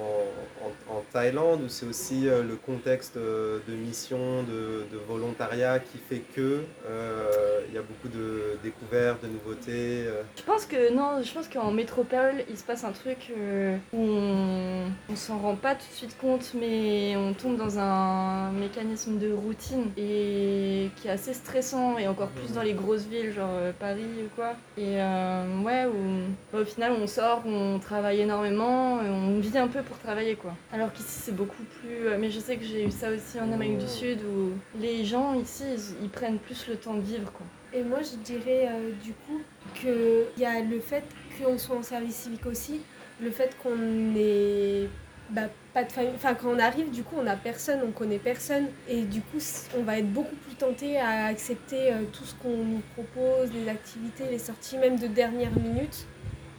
en, 0.64 0.96
en 0.96 1.02
Thaïlande 1.12 1.62
ou 1.64 1.68
c'est 1.68 1.86
aussi 1.86 2.28
euh, 2.28 2.42
le 2.42 2.56
contexte 2.56 3.16
de 3.16 3.72
mission, 3.74 4.42
de, 4.42 4.84
de 4.92 4.98
volontariat 5.08 5.78
qui 5.78 5.98
fait 6.08 6.22
que 6.34 6.60
euh, 6.88 7.60
il 7.68 7.74
y 7.74 7.78
a 7.78 7.82
beaucoup 7.82 8.08
de 8.08 8.58
découvertes, 8.62 9.22
de 9.22 9.28
nouveautés. 9.28 10.04
euh? 10.06 10.22
Je 10.36 10.42
pense 10.42 10.64
que 10.66 10.92
non, 10.92 11.22
je 11.22 11.32
pense 11.32 11.48
qu'en 11.48 11.70
métropole, 11.70 12.44
il 12.48 12.56
se 12.56 12.64
passe 12.64 12.84
un 12.84 12.92
truc 12.92 13.30
euh, 13.36 13.76
où 13.92 13.98
on, 14.00 14.84
on 15.10 15.16
s'en 15.16 15.38
rend 15.38 15.56
pas 15.56 15.74
tout 15.74 15.87
suite 15.92 16.16
compte, 16.18 16.52
mais 16.54 17.14
on 17.16 17.32
tombe 17.32 17.56
dans 17.56 17.78
un 17.78 18.50
mécanisme 18.52 19.18
de 19.18 19.32
routine 19.32 19.90
et 19.96 20.90
qui 20.96 21.08
est 21.08 21.10
assez 21.10 21.34
stressant 21.34 21.98
et 21.98 22.06
encore 22.08 22.28
plus 22.28 22.52
dans 22.52 22.62
les 22.62 22.72
grosses 22.74 23.04
villes, 23.06 23.32
genre 23.32 23.50
euh, 23.52 23.72
Paris 23.78 24.02
ou 24.24 24.28
quoi. 24.36 24.54
Et 24.76 25.00
euh, 25.00 25.60
ouais, 25.62 25.86
où 25.86 26.22
bah, 26.52 26.60
au 26.60 26.64
final 26.64 26.92
on 26.92 27.06
sort, 27.06 27.42
on 27.46 27.78
travaille 27.78 28.20
énormément, 28.20 29.02
et 29.02 29.08
on 29.08 29.38
vit 29.40 29.56
un 29.58 29.68
peu 29.68 29.82
pour 29.82 29.98
travailler 29.98 30.36
quoi. 30.36 30.54
Alors 30.72 30.92
qu'ici 30.92 31.20
c'est 31.22 31.36
beaucoup 31.36 31.62
plus. 31.80 32.06
euh, 32.08 32.16
Mais 32.18 32.30
je 32.30 32.40
sais 32.40 32.56
que 32.56 32.64
j'ai 32.64 32.84
eu 32.84 32.90
ça 32.90 33.10
aussi 33.10 33.40
en 33.40 33.50
Amérique 33.52 33.78
du 33.78 33.88
Sud 33.88 34.18
où 34.22 34.52
les 34.80 35.04
gens 35.04 35.34
ici 35.34 35.64
ils, 35.74 36.04
ils 36.04 36.10
prennent 36.10 36.38
plus 36.38 36.66
le 36.68 36.76
temps 36.76 36.94
de 36.94 37.00
vivre 37.02 37.30
quoi. 37.32 37.46
Et 37.74 37.82
moi, 37.82 37.98
je 38.00 38.16
dirais 38.24 38.66
euh, 38.70 38.92
du 39.04 39.12
coup 39.12 39.42
qu'il 39.74 40.42
y 40.42 40.46
a 40.46 40.60
le 40.62 40.80
fait 40.80 41.04
qu'on 41.38 41.58
soit 41.58 41.76
en 41.76 41.82
service 41.82 42.14
civique 42.16 42.46
aussi, 42.46 42.80
le 43.20 43.30
fait 43.30 43.54
qu'on 43.62 44.14
ait 44.16 44.88
bah, 45.28 45.42
quand 45.84 46.48
on 46.48 46.58
arrive, 46.58 46.90
du 46.90 47.02
coup, 47.02 47.16
on 47.22 47.26
a 47.26 47.36
personne, 47.36 47.80
on 47.86 47.90
connaît 47.90 48.18
personne, 48.18 48.66
et 48.88 49.02
du 49.02 49.20
coup, 49.20 49.38
on 49.78 49.82
va 49.82 49.98
être 49.98 50.12
beaucoup 50.12 50.36
plus 50.36 50.54
tenté 50.54 50.98
à 50.98 51.26
accepter 51.26 51.92
euh, 51.92 52.04
tout 52.12 52.24
ce 52.24 52.34
qu'on 52.34 52.56
nous 52.56 52.82
propose, 52.94 53.52
les 53.52 53.68
activités, 53.68 54.24
les 54.30 54.38
sorties, 54.38 54.78
même 54.78 54.98
de 54.98 55.06
dernière 55.06 55.52
minute. 55.52 56.06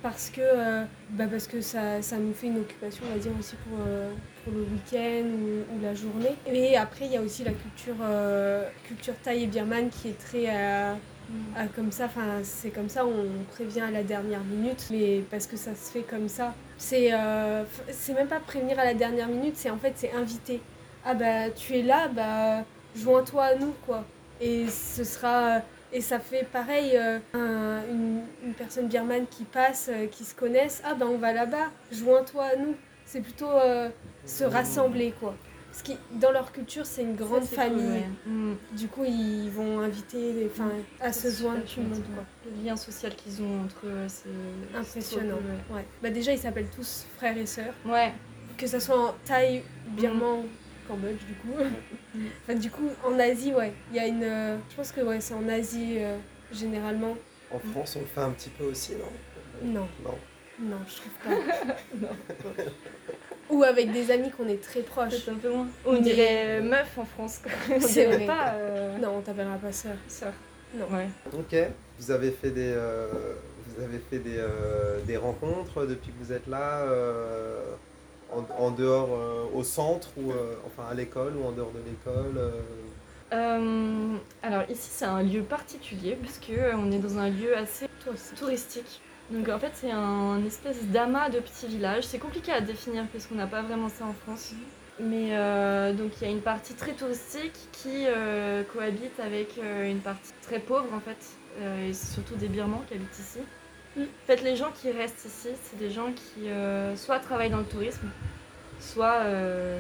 Parce 0.02 0.30
que, 0.30 0.40
euh, 0.40 0.86
bah 1.10 1.26
parce 1.30 1.46
que 1.46 1.60
ça, 1.60 2.02
ça 2.02 2.18
nous 2.18 2.34
fait 2.34 2.48
une 2.48 2.60
occupation, 2.60 3.04
on 3.10 3.14
va 3.14 3.20
dire, 3.20 3.34
aussi 3.38 3.56
pour, 3.68 3.80
euh, 3.86 4.10
pour 4.46 4.54
le 4.54 4.62
week-end 4.62 5.28
ou, 5.28 5.84
la 5.84 5.94
journée. 5.94 6.36
Et 6.48 6.78
après, 6.78 7.06
il 7.06 7.12
y 7.12 7.18
a 7.18 7.22
aussi 7.22 7.44
la 7.44 7.52
culture, 7.52 7.98
culture 8.86 9.16
thaï 9.22 9.44
et 9.44 9.48
birmane 9.48 9.90
qui 9.90 10.08
est 10.08 10.18
très 10.18 10.46
euh, 11.30 11.34
ah, 11.58 11.66
comme 11.76 11.92
ça, 11.92 12.10
c'est 12.44 12.70
comme 12.70 12.90
ça, 12.90 13.06
on 13.06 13.44
prévient 13.54 13.82
à 13.82 13.92
la 13.92 14.04
dernière 14.04 14.44
minute, 14.44 14.88
mais 14.92 15.22
parce 15.30 15.48
que 15.48 15.58
ça 15.58 15.72
se 15.76 15.92
fait 15.92 16.02
comme 16.02 16.28
ça. 16.30 16.54
C'est 16.78 17.10
euh, 17.14 17.64
c'est 17.92 18.14
même 18.14 18.28
pas 18.28 18.40
prévenir 18.40 18.80
à 18.80 18.86
la 18.86 18.94
dernière 18.94 19.28
minute, 19.28 19.56
c'est 19.58 19.70
en 19.70 19.78
fait 19.78 19.94
c'est 19.96 20.12
inviter. 20.14 20.62
Ah 21.06 21.14
bah 21.14 21.50
tu 21.56 21.76
es 21.78 21.82
là, 21.82 22.08
bah 22.08 22.64
joins-toi 22.96 23.44
à 23.44 23.56
nous 23.56 23.74
quoi. 23.86 24.06
Et 24.42 24.68
ce 24.68 25.04
sera 25.04 25.62
et 25.92 26.02
ça 26.02 26.20
fait 26.20 26.46
pareil 26.52 26.92
euh, 26.96 27.20
un- 27.34 27.82
une, 27.92 28.54
personne 28.58 28.88
birmane 28.88 29.26
qui 29.30 29.44
passe, 29.44 29.90
euh, 29.92 30.08
qui 30.08 30.24
se 30.24 30.36
connaissent, 30.36 30.82
ah 30.86 30.94
bah 30.94 31.06
on 31.10 31.18
va 31.18 31.34
là-bas, 31.34 31.70
joins-toi 31.92 32.44
à 32.44 32.56
nous. 32.56 32.76
C'est 33.06 33.22
plutôt 33.22 33.50
euh, 33.50 33.90
se 34.26 34.44
rassembler 34.44 35.14
quoi. 35.20 35.36
Parce 35.82 35.98
que 35.98 36.04
dans 36.20 36.32
leur 36.32 36.52
culture 36.52 36.86
c'est 36.86 37.04
une 37.04 37.16
grande 37.16 37.44
Ça, 37.44 37.50
c'est 37.52 37.56
cool, 37.70 37.80
famille. 37.80 37.92
ouais. 37.92 38.08
Mm. 38.28 38.56
Du 38.74 38.88
coup, 38.90 39.06
ils 39.06 39.50
vont 39.50 39.80
inviter 39.80 40.34
les, 40.34 40.48
enfin, 40.48 40.70
à 41.00 41.14
se 41.14 41.30
joindre 41.30 41.64
tout 41.64 41.80
le 41.80 41.88
monde. 41.88 42.04
Quoi. 42.14 42.24
Le 42.46 42.66
lien 42.66 42.76
social 42.76 43.16
qu'ils 43.16 43.42
ont 43.42 43.62
entre 43.64 43.86
eux, 43.86 44.06
c'est 44.08 44.78
Impressionnant. 44.78 45.38
cool, 45.70 45.76
Ouais. 45.78 45.86
Bah 46.04 46.10
déjà, 46.10 46.34
ils 46.34 46.40
s'appellent 46.40 46.70
tous 46.76 47.06
frères 47.18 47.38
et 47.38 47.46
sœurs. 47.46 47.74
ouais. 47.86 47.92
Ouais. 47.92 48.14
Que 48.58 48.68
ce 48.68 48.78
soit 48.80 49.00
en 49.12 49.16
Thaï, 49.24 49.64
Birman, 49.92 50.44
Cambodge, 50.86 51.24
du 51.26 51.34
coup. 51.36 51.54
enfin, 52.44 52.56
du 52.60 52.70
coup, 52.70 52.90
en 53.06 53.18
Asie, 53.18 53.54
ouais. 53.54 53.72
Il 53.92 53.96
y 53.96 54.00
a 54.02 54.08
une. 54.08 54.24
euh, 54.24 54.58
je 54.70 54.76
pense 54.76 54.92
que 54.92 55.00
ouais, 55.00 55.22
c'est 55.22 55.34
en 55.34 55.48
Asie, 55.48 55.96
euh, 56.00 56.18
généralement. 56.52 57.16
En 57.54 57.60
France, 57.60 57.96
on 57.96 58.02
le 58.02 58.06
fait 58.06 58.20
un 58.20 58.32
petit 58.32 58.50
peu 58.50 58.66
aussi, 58.66 58.94
non? 58.96 59.72
Non, 59.82 59.88
Non. 60.04 60.16
Non, 60.62 60.78
je 60.88 60.96
trouve 60.96 61.12
pas. 61.24 62.56
Ou 63.50 63.64
avec 63.64 63.92
des 63.92 64.12
amis 64.12 64.30
qu'on 64.30 64.48
est 64.48 64.62
très 64.62 64.82
proches. 64.82 65.24
C'est 65.26 65.32
un 65.32 65.36
peu 65.36 65.50
moins. 65.50 65.68
On 65.86 65.94
Mais- 65.94 66.02
dirait 66.02 66.62
meuf 66.62 66.98
en 66.98 67.06
France. 67.06 67.40
C'est 67.80 68.06
vrai. 68.06 68.26
pas 68.28 68.54
euh, 68.54 68.98
Non, 69.00 69.16
on 69.18 69.22
t'appellera 69.22 69.56
pas 69.58 69.72
sœur. 69.72 69.96
sœur. 70.08 70.34
Non. 70.76 70.86
Ouais. 70.96 71.08
Ok. 71.34 71.56
Vous 72.00 72.12
avez 72.12 72.30
fait 72.32 72.52
des, 72.52 72.72
euh, 72.76 73.08
vous 73.68 73.84
avez 73.84 73.98
fait 73.98 74.20
des, 74.20 74.38
euh, 74.38 75.00
des 75.06 75.18
rencontres 75.18 75.86
depuis 75.88 76.12
que 76.12 76.24
vous 76.24 76.32
êtes 76.32 76.46
là, 76.48 76.82
euh, 76.82 77.64
en, 78.32 78.46
en 78.64 78.70
dehors, 78.72 79.10
euh, 79.12 79.46
au 79.58 79.64
centre 79.64 80.10
ou 80.18 80.32
euh, 80.32 80.54
enfin 80.68 80.88
à 80.90 80.94
l'école 80.94 81.34
ou 81.36 81.46
en 81.48 81.52
dehors 81.52 81.72
de 81.72 81.80
l'école. 81.90 82.38
euh, 82.38 82.52
Euh, 83.34 84.16
alors 84.44 84.64
ici 84.70 84.90
c'est 84.92 85.06
un 85.06 85.22
lieu 85.24 85.42
particulier 85.44 86.16
puisque 86.20 86.52
on 86.76 86.92
est 86.92 86.98
dans 86.98 87.18
un 87.18 87.30
lieu 87.30 87.56
assez 87.58 87.88
touristique. 88.38 89.02
Donc 89.32 89.48
en 89.50 89.60
fait 89.60 89.72
c'est 89.76 89.92
un 89.92 90.44
espèce 90.46 90.84
d'amas 90.86 91.30
de 91.30 91.40
petits 91.40 91.68
villages. 91.68 92.06
C'est 92.06 92.20
compliqué 92.20 92.52
à 92.52 92.62
définir 92.62 93.06
parce 93.12 93.28
qu'on 93.28 93.36
n'a 93.36 93.48
pas 93.48 93.62
vraiment 93.62 93.90
ça 93.90 94.06
en 94.06 94.14
France. 94.14 94.54
Mais 95.00 95.30
euh, 95.32 95.94
donc 95.94 96.12
il 96.18 96.26
y 96.26 96.28
a 96.28 96.32
une 96.32 96.42
partie 96.42 96.74
très 96.74 96.92
touristique 96.92 97.54
qui 97.72 98.06
euh, 98.08 98.64
cohabite 98.64 99.18
avec 99.20 99.58
euh, 99.58 99.90
une 99.90 100.00
partie 100.00 100.34
très 100.42 100.60
pauvre 100.60 100.94
en 100.94 101.00
fait, 101.00 101.18
et 101.62 101.94
c'est 101.94 102.14
surtout 102.14 102.36
des 102.36 102.48
Birmans 102.48 102.84
qui 102.88 102.96
habitent 102.96 103.18
ici. 103.18 103.40
Mm. 103.96 104.02
En 104.02 104.28
fait, 104.28 104.42
les 104.44 104.56
gens 104.58 104.72
qui 104.72 104.92
restent 104.92 105.26
ici, 105.26 105.50
c'est 105.64 105.78
des 105.78 105.90
gens 105.90 106.12
qui 106.12 106.50
soit 106.96 107.20
travaillent 107.20 107.50
dans 107.50 107.60
le 107.60 107.66
tourisme, 107.66 108.10
soit 108.80 109.24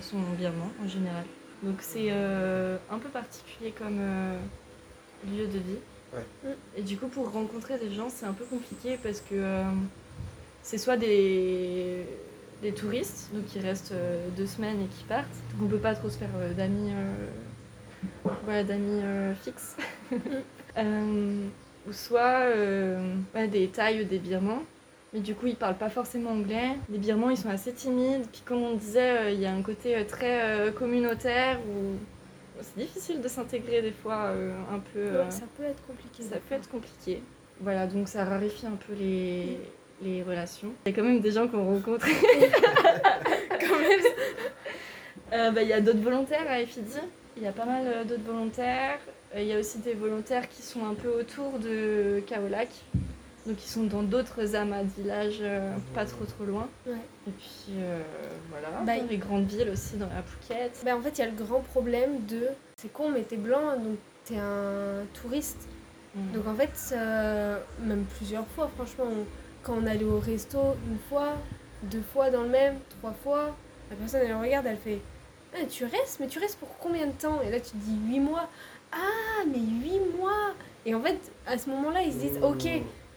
sont 0.01 0.20
birmans 0.38 0.72
en 0.84 0.88
général. 0.88 1.25
Donc 1.63 1.77
c'est 1.79 2.12
un 2.12 2.98
peu 2.98 3.10
particulier 3.10 3.72
comme 3.77 4.00
lieu 5.27 5.48
de 5.48 5.60
vie. 5.60 5.79
Ouais. 6.13 6.56
Et 6.75 6.82
du 6.82 6.98
coup, 6.98 7.08
pour 7.08 7.32
rencontrer 7.32 7.78
des 7.78 7.92
gens, 7.94 8.10
c'est 8.10 8.25
un 8.25 8.34
peu 8.34 8.46
compliqué 8.46 8.98
parce 9.01 9.20
que 9.22 9.36
euh, 9.36 9.63
c'est 10.63 10.78
soit 10.78 10.98
des, 10.98 12.06
des 12.62 12.72
touristes, 12.72 13.30
donc 13.34 13.46
qui 13.46 13.60
restent 13.60 13.92
euh, 13.92 14.28
deux 14.36 14.48
semaines 14.48 14.82
et 14.82 14.88
qui 14.88 15.04
partent. 15.04 15.28
Donc 15.54 15.63
on 15.63 15.68
peut 15.68 15.78
pas 15.78 15.96
trop 15.96 16.10
se 16.10 16.18
faire 16.18 16.30
euh, 16.38 16.54
d'amis 16.54 16.92
euh, 16.92 18.30
voilà, 18.44 18.63
d'amis 18.63 19.01
euh, 19.04 19.34
fixes. 19.36 19.75
Euh, 20.78 21.48
ou 21.88 21.92
soit 21.92 22.44
euh, 22.46 23.16
ouais, 23.36 23.48
des 23.48 23.68
Thaïs 23.68 24.04
ou 24.04 24.06
des 24.06 24.20
Birmans. 24.20 24.63
Mais 25.13 25.20
du 25.20 25.34
coup, 25.34 25.48
ils 25.48 25.56
parlent 25.56 25.78
pas 25.78 25.89
forcément 25.89 26.30
anglais. 26.32 26.78
Les 26.89 27.00
Birmans, 27.00 27.32
ils 27.32 27.38
sont 27.38 27.50
assez 27.50 27.74
timides. 27.74 28.25
Puis 28.32 28.44
comme 28.46 28.62
on 28.62 28.75
disait, 28.75 29.18
euh, 29.18 29.32
il 29.32 29.42
y 29.42 29.46
a 29.46 29.51
un 29.51 29.62
côté 29.63 29.98
euh, 29.98 30.04
très 30.06 30.42
euh, 30.44 30.72
communautaire 30.72 31.60
où 31.60 31.98
c'est 32.62 32.82
difficile 32.82 33.22
de 33.22 33.28
s'intégrer 33.28 33.82
des 33.82 33.92
fois 33.92 34.25
euh, 34.28 34.51
un 34.74 34.80
peu. 34.80 35.00
euh, 35.00 35.30
ça 35.30 35.46
peut 35.58 35.63
être 35.63 35.86
compliqué. 35.86 36.24
ça 36.24 36.38
peut 36.38 36.56
être 36.56 36.70
compliqué. 36.70 37.22
Voilà, 37.62 37.88
donc 37.88 38.08
ça 38.08 38.24
raréfie 38.25 38.66
un 38.68 38.75
peu 38.88 38.94
les, 38.94 39.58
les 40.01 40.24
relations. 40.24 40.72
Il 40.86 40.92
y 40.92 40.94
a 40.94 40.96
quand 40.96 41.04
même 41.04 41.20
des 41.20 41.32
gens 41.32 41.48
qu'on 41.48 41.66
rencontre. 41.66 42.06
quand 43.60 43.80
même. 43.80 44.00
Euh, 45.34 45.51
bah, 45.51 45.62
Il 45.62 45.68
y 45.68 45.74
a 45.74 45.82
d'autres 45.82 46.01
volontaires 46.01 46.50
à 46.50 46.62
Efidi. 46.62 46.98
Il 47.38 47.44
y 47.44 47.48
a 47.48 47.51
pas 47.51 47.66
mal 47.66 48.06
d'autres 48.08 48.24
volontaires. 48.25 49.00
Il 49.36 49.44
y 49.44 49.54
a 49.54 49.60
aussi 49.60 49.78
des 49.80 49.94
volontaires 49.94 50.50
qui 50.50 50.62
sont 50.62 50.86
un 50.86 50.96
peu 50.96 51.10
autour 51.10 51.60
de 51.60 52.22
Kaolac. 52.28 52.70
Donc 53.46 53.63
ils 53.63 53.69
sont 53.69 53.84
dans 53.84 54.03
d'autres 54.03 54.55
amas 54.55 54.84
de 54.84 54.89
villages, 55.01 55.39
euh, 55.41 55.74
pas 55.96 56.05
trop 56.05 56.25
trop 56.25 56.43
loin. 56.43 56.67
Ouais. 56.86 56.93
Et 57.27 57.31
puis 57.31 57.74
euh, 57.79 58.00
voilà, 58.50 58.67
Bah, 58.86 58.98
dans 58.98 59.08
les 59.10 59.17
grandes 59.17 59.48
villes 59.48 59.69
aussi, 59.72 59.96
dans 59.98 60.08
la 60.08 60.22
Phuket. 60.22 60.72
Bah, 60.86 60.96
en 60.98 61.01
fait, 61.01 61.17
il 61.17 61.19
y 61.19 61.24
a 61.24 61.27
le 61.27 61.36
grand 61.43 61.62
problème 61.62 62.25
de. 62.27 62.43
C'est 62.77 62.91
con, 62.91 63.10
mais 63.10 63.22
t'es 63.22 63.38
blanc, 63.38 63.74
donc 63.77 63.98
t'es 64.25 64.38
un 64.38 65.05
touriste. 65.13 65.67
Mm. 66.15 66.31
Donc 66.34 66.48
en 66.48 66.55
fait, 66.55 66.93
euh, 66.96 67.58
même 67.81 68.03
plusieurs 68.17 68.48
fois, 68.48 68.69
franchement, 68.75 69.05
on- 69.08 69.25
quand 69.63 69.75
on 69.81 69.86
allait 69.88 70.05
au 70.05 70.19
resto, 70.19 70.58
une 70.89 70.98
fois, 71.10 71.34
deux 71.84 72.03
fois 72.13 72.29
dans 72.29 72.43
le 72.43 72.50
même, 72.50 72.75
trois 73.00 73.13
fois, 73.24 73.55
la 73.89 73.96
personne 73.96 74.22
elle 74.25 74.36
regarde, 74.36 74.65
elle 74.67 74.77
fait 74.77 75.00
Ah, 75.55 75.65
Tu 75.69 75.84
restes? 75.86 76.19
Mais 76.19 76.27
tu 76.27 76.39
restes 76.39 76.60
pour 76.60 76.77
combien 76.77 77.08
de 77.08 77.12
temps? 77.13 77.41
Et 77.41 77.50
là 77.51 77.60
tu 77.60 77.72
te 77.72 77.77
dis 77.77 77.98
8 78.08 78.19
mois. 78.19 78.48
Ah, 78.91 79.43
mais 79.48 79.60
8 79.60 80.00
mois 80.17 80.53
Et 80.86 80.93
en 80.96 81.01
fait, 81.01 81.19
à 81.48 81.58
ce 81.58 81.69
moment-là, 81.72 82.01
ils 82.03 82.13
se 82.13 82.17
disent 82.17 82.39
Ok, 82.43 82.67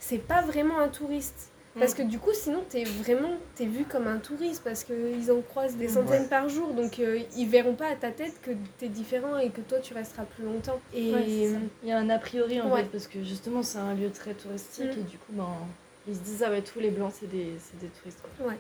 c'est 0.03 0.19
pas 0.19 0.43
vraiment 0.43 0.79
un 0.81 0.89
touriste. 0.89 1.49
Parce 1.79 1.95
que 1.95 2.03
du 2.03 2.19
coup, 2.19 2.35
sinon, 2.35 2.63
t'es 2.69 2.85
vraiment 2.85 3.31
t'es 3.55 3.65
vu 3.65 3.85
comme 3.87 4.07
un 4.07 4.19
touriste 4.19 4.63
parce 4.63 4.85
qu'ils 4.85 5.33
en 5.33 5.41
croisent 5.41 5.77
des 5.79 5.89
centaines 5.89 6.25
Ouais. 6.25 6.29
par 6.29 6.51
jour. 6.51 6.75
Donc, 6.75 6.99
euh, 7.01 7.19
ils 7.35 7.49
verront 7.49 7.73
pas 7.75 7.87
à 7.87 7.97
ta 7.97 8.11
tête 8.11 8.35
que 8.43 8.51
t'es 8.77 8.89
différent 8.89 9.39
et 9.39 9.49
que 9.49 9.63
toi, 9.63 9.79
tu 9.79 9.95
resteras 9.95 10.25
plus 10.25 10.45
longtemps. 10.45 10.79
Et 10.93 11.15
Ouais. 11.15 11.25
Il 11.83 11.89
y 11.89 11.93
a 11.93 11.97
un 11.99 12.11
a 12.11 12.19
priori 12.19 12.61
en 12.61 12.71
Ouais. 12.71 12.83
fait, 12.83 12.89
parce 12.91 13.07
que 13.07 13.25
justement 13.25 13.63
c'est 13.63 13.79
un 13.79 13.95
lieu 13.95 14.11
très 14.11 14.35
touristique 14.35 14.85
Mm. 14.95 15.01
et 15.01 15.03
du 15.05 15.17
coup, 15.17 15.33
ben, 15.33 15.49
ils 16.07 16.15
se 16.15 16.21
disent 16.21 16.43
Ah 16.47 16.51
ouais, 16.51 16.61
tous 16.61 16.79
les 16.79 16.91
blancs 16.91 17.15
c'est 17.19 17.31
des, 17.31 17.53
c'est 17.59 17.79
des 17.81 17.89
touristes. 17.89 18.21
Quoi. 18.37 18.53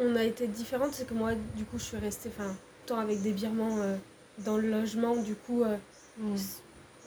on 0.00 0.14
a 0.14 0.22
été 0.22 0.46
différentes. 0.46 0.92
C'est 0.92 1.08
que 1.08 1.14
moi, 1.14 1.30
du 1.56 1.64
coup, 1.64 1.76
je 1.78 1.82
suis 1.84 1.96
restée 1.96 2.28
enfin, 2.38 2.50
tout 2.50 2.56
le 2.84 2.88
temps 2.94 3.00
avec 3.00 3.20
des 3.20 3.32
birmans 3.32 3.78
euh, 3.78 3.96
dans 4.44 4.58
le 4.58 4.70
logement. 4.70 5.16
Du 5.16 5.34
coup, 5.34 5.64
euh, 5.64 5.76
Mm. 6.18 6.36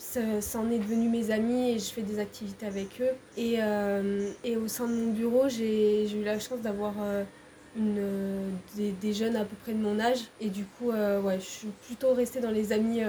Ça, 0.04 0.42
ça 0.42 0.60
en 0.60 0.70
est 0.70 0.80
devenu 0.80 1.08
mes 1.10 1.32
amis 1.32 1.72
et 1.72 1.80
je 1.80 1.86
fais 1.86 2.02
des 2.02 2.20
activités 2.20 2.66
avec 2.66 3.02
eux. 3.02 3.12
Et, 3.38 3.56
euh, 3.60 4.30
et 4.44 4.58
au 4.58 4.68
sein 4.68 4.88
de 4.88 4.94
mon 4.94 5.12
bureau, 5.12 5.48
j'ai 5.48 6.12
eu 6.12 6.24
la 6.24 6.40
chance 6.40 6.60
d'avoir 6.62 6.94
euh, 7.02 7.24
euh, 7.80 8.50
des, 8.76 8.92
des 8.92 9.14
jeunes 9.14 9.36
à 9.36 9.46
peu 9.46 9.56
près 9.64 9.74
de 9.74 9.82
mon 9.82 10.00
âge. 10.00 10.26
Et 10.42 10.50
du 10.50 10.66
coup, 10.66 10.92
ouais, 10.92 11.40
je 11.40 11.46
suis 11.46 11.68
plutôt 11.88 12.14
restée 12.14 12.42
dans 12.42 12.52
les 12.52 12.74
amis 12.74 13.02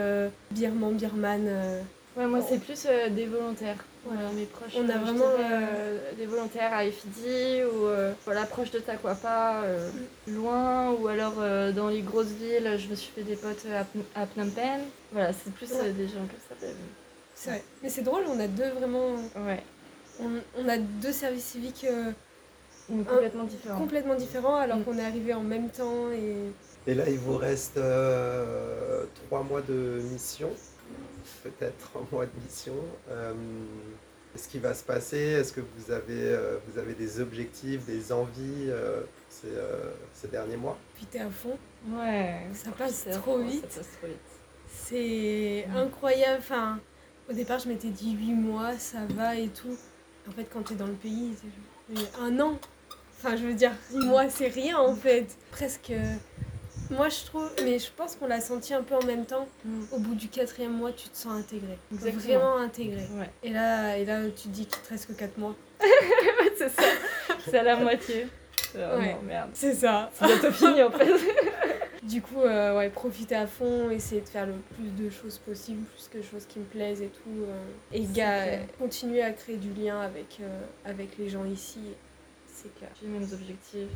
birmans, 0.52 0.92
birmanes. 0.92 1.50
Euh. 2.16 2.21
Ouais, 2.21 2.26
moi 2.26 2.40
Bon. 2.40 2.47
c'est 2.49 2.59
plus 2.59 2.87
euh, 2.88 3.09
des 3.11 3.26
volontaires. 3.26 3.76
Voilà. 4.04 4.21
Voilà, 4.23 4.35
mes 4.37 4.44
proches. 4.47 4.73
On 4.76 4.88
a 4.88 4.94
euh, 4.94 4.99
vraiment, 4.99 5.30
dirais, 5.37 5.49
euh, 5.52 6.12
des 6.18 6.26
volontaires 6.26 6.73
à 6.75 6.84
Efidi 6.84 7.62
ou 7.65 7.86
euh, 7.86 8.12
voilà, 8.25 8.45
proche 8.45 8.71
de 8.71 8.78
Takwapa, 8.78 9.62
euh, 9.65 9.91
loin, 10.28 10.93
ou 10.93 11.08
alors 11.08 11.34
euh, 11.38 11.73
dans 11.73 11.88
les 11.88 12.02
grosses 12.02 12.26
villes, 12.28 12.76
je 12.78 12.88
me 12.88 12.95
suis 12.95 13.10
fait 13.12 13.23
des 13.23 13.36
potes 13.36 13.65
à, 13.73 13.82
Phnom- 13.82 14.04
à 14.15 14.26
Phnom 14.26 14.50
Penh. 14.50 14.80
Voilà, 15.12 15.32
c'est 15.32 15.52
plus 15.54 15.73
euh, 15.73 15.82
Ouais. 15.84 15.93
des 15.93 16.06
gens 16.06 16.15
comme 16.21 16.45
ça. 16.49 16.54
mais- 16.60 16.69
C'est 17.34 17.50
vrai. 17.50 17.62
Mais 17.82 17.88
c'est 17.88 18.02
drôle, 18.02 18.25
on 18.28 18.38
a 18.38 18.47
deux 18.47 18.69
vraiment. 18.78 19.15
Ouais, 19.36 19.62
On, 20.21 20.30
on 20.58 20.69
a 20.69 20.76
deux 20.78 21.12
services 21.12 21.45
civiques 21.47 21.86
euh, 21.91 22.12
complètement 23.08 23.45
différents. 23.45 23.78
complètement 23.78 24.15
différents 24.15 24.56
alors 24.56 24.76
Mm. 24.78 24.84
qu'on 24.84 24.99
est 24.99 25.04
arrivés 25.04 25.34
en 25.34 25.43
même 25.43 25.71
temps. 25.71 26.10
Et... 26.12 26.36
Et 26.86 26.95
là, 26.95 27.04
il 27.08 27.19
vous 27.19 27.38
reste 27.38 27.78
euh, 27.78 29.04
trois 29.26 29.43
mois 29.43 29.62
de 29.62 30.00
mission, 30.12 30.50
peut-être 31.43 31.91
un 31.97 32.06
mois 32.15 32.26
de 32.26 32.30
mission. 32.45 32.75
Euh, 33.10 33.32
Qu'est-ce 34.32 34.49
qui 34.49 34.58
va 34.58 34.75
se 34.75 34.82
passer 34.82 35.17
Est-ce 35.19 35.52
que 35.52 35.60
vous 35.60 35.93
avez, 35.93 36.19
euh, 36.32 36.58
vous 36.67 36.78
avez 36.80 36.95
des 36.95 37.21
objectifs, 37.21 37.84
des 37.87 38.10
envies 38.10 38.67
euh, 38.69 39.00
pour 39.02 39.06
ces, 39.30 39.47
euh, 39.56 39.93
ces 40.13 40.26
derniers 40.26 40.56
mois? 40.56 40.76
Puis 40.97 41.06
t'es 41.06 41.21
à 41.21 41.30
fond. 41.30 41.56
Ouais, 41.91 42.41
Ça 42.52 42.73
passe 42.73 43.06
trop 43.13 43.39
vite. 43.39 43.65
Ça 43.71 43.78
passe 43.80 43.89
trop 43.99 44.08
vite. 44.08 44.17
C'est 44.69 45.67
Mm. 45.69 45.76
incroyable. 45.76 46.39
Enfin, 46.41 46.80
au 47.30 47.32
départ, 47.32 47.60
je 47.60 47.69
m'étais 47.69 47.91
dit 47.91 48.13
8 48.13 48.32
mois, 48.32 48.76
ça 48.76 48.99
va 49.10 49.37
et 49.37 49.49
tout. 49.49 49.76
En 50.28 50.32
fait, 50.32 50.47
quand 50.52 50.63
t'es 50.63 50.75
dans 50.75 50.87
le 50.87 50.95
pays, 50.95 51.32
un 52.21 52.41
an. 52.41 52.58
Enfin, 53.19 53.37
je 53.37 53.45
veux 53.45 53.54
dire, 53.54 53.71
6 53.91 53.99
mois, 53.99 54.28
c'est 54.28 54.49
rien 54.49 54.78
en 54.78 54.97
fait. 54.97 55.26
Presque. 55.52 55.93
Moi, 56.90 57.08
je 57.08 57.25
trouve. 57.26 57.50
Mais 57.64 57.78
je 57.78 57.90
pense 57.97 58.16
qu'on 58.16 58.26
l'a 58.26 58.40
senti 58.40 58.75
un 58.75 58.82
peu 58.82 58.94
en 58.94 59.04
même 59.04 59.25
temps. 59.26 59.47
Mm. 59.64 59.80
Au 59.92 59.99
bout 59.99 60.14
du 60.14 60.28
quatrième 60.28 60.73
mois, 60.73 60.92
tu 60.92 61.08
te 61.08 61.16
sens 61.16 61.32
intégré. 61.32 61.78
Vraiment 61.90 62.56
intégré. 62.58 63.02
Ouais, 63.16 63.30
Et 63.42 63.50
là, 63.50 63.97
et 63.97 64.04
là, 64.04 64.20
tu 64.26 64.44
te 64.44 64.49
dis 64.49 64.66
qu'il 64.66 64.82
te 64.82 64.88
reste 64.90 65.06
que 65.08 65.12
4 65.12 65.38
mois. 65.38 65.54
c'est 66.56 66.68
ça. 66.68 66.82
c'est 67.44 67.58
à 67.58 67.62
la 67.62 67.76
moitié. 67.76 68.26
Oh 68.75 68.78
Ouais. 68.78 69.12
non, 69.14 69.23
merde. 69.23 69.50
C'est 69.54 69.75
ça. 69.75 70.10
C'est 70.14 70.26
bientôt 70.26 70.50
fini 70.52 70.82
en 70.82 70.90
fait. 70.90 71.08
Du 72.02 72.20
coup, 72.20 72.42
euh, 72.42 72.76
ouais, 72.76 72.90
profiter 72.90 73.34
à 73.34 73.47
fond, 73.47 73.88
essayer 73.88 74.20
de 74.20 74.28
faire 74.28 74.44
le 74.44 74.52
plus 74.76 74.90
de 75.04 75.08
choses 75.08 75.38
possible, 75.38 75.84
plus 75.86 76.06
que 76.08 76.18
de 76.18 76.23
choses 76.23 76.44
qui 76.44 76.58
me 76.58 76.66
plaisent 76.66 77.00
et 77.00 77.08
tout. 77.08 77.30
euh, 77.49 77.64
et 77.92 78.02
C'est 78.04 78.12
ga- 78.12 78.42
clair. 78.42 78.60
continuer 78.78 79.23
à 79.23 79.30
créer 79.32 79.56
du 79.56 79.73
lien 79.73 79.99
avec, 80.02 80.36
euh, 80.42 80.60
avec 80.84 81.16
les 81.16 81.30
gens 81.30 81.47
ici. 81.47 81.78
C'est 82.47 82.75
clair. 82.76 82.90
J'ai 83.00 83.06
les 83.06 83.12
mêmes 83.18 83.28
objectifs. 83.32 83.88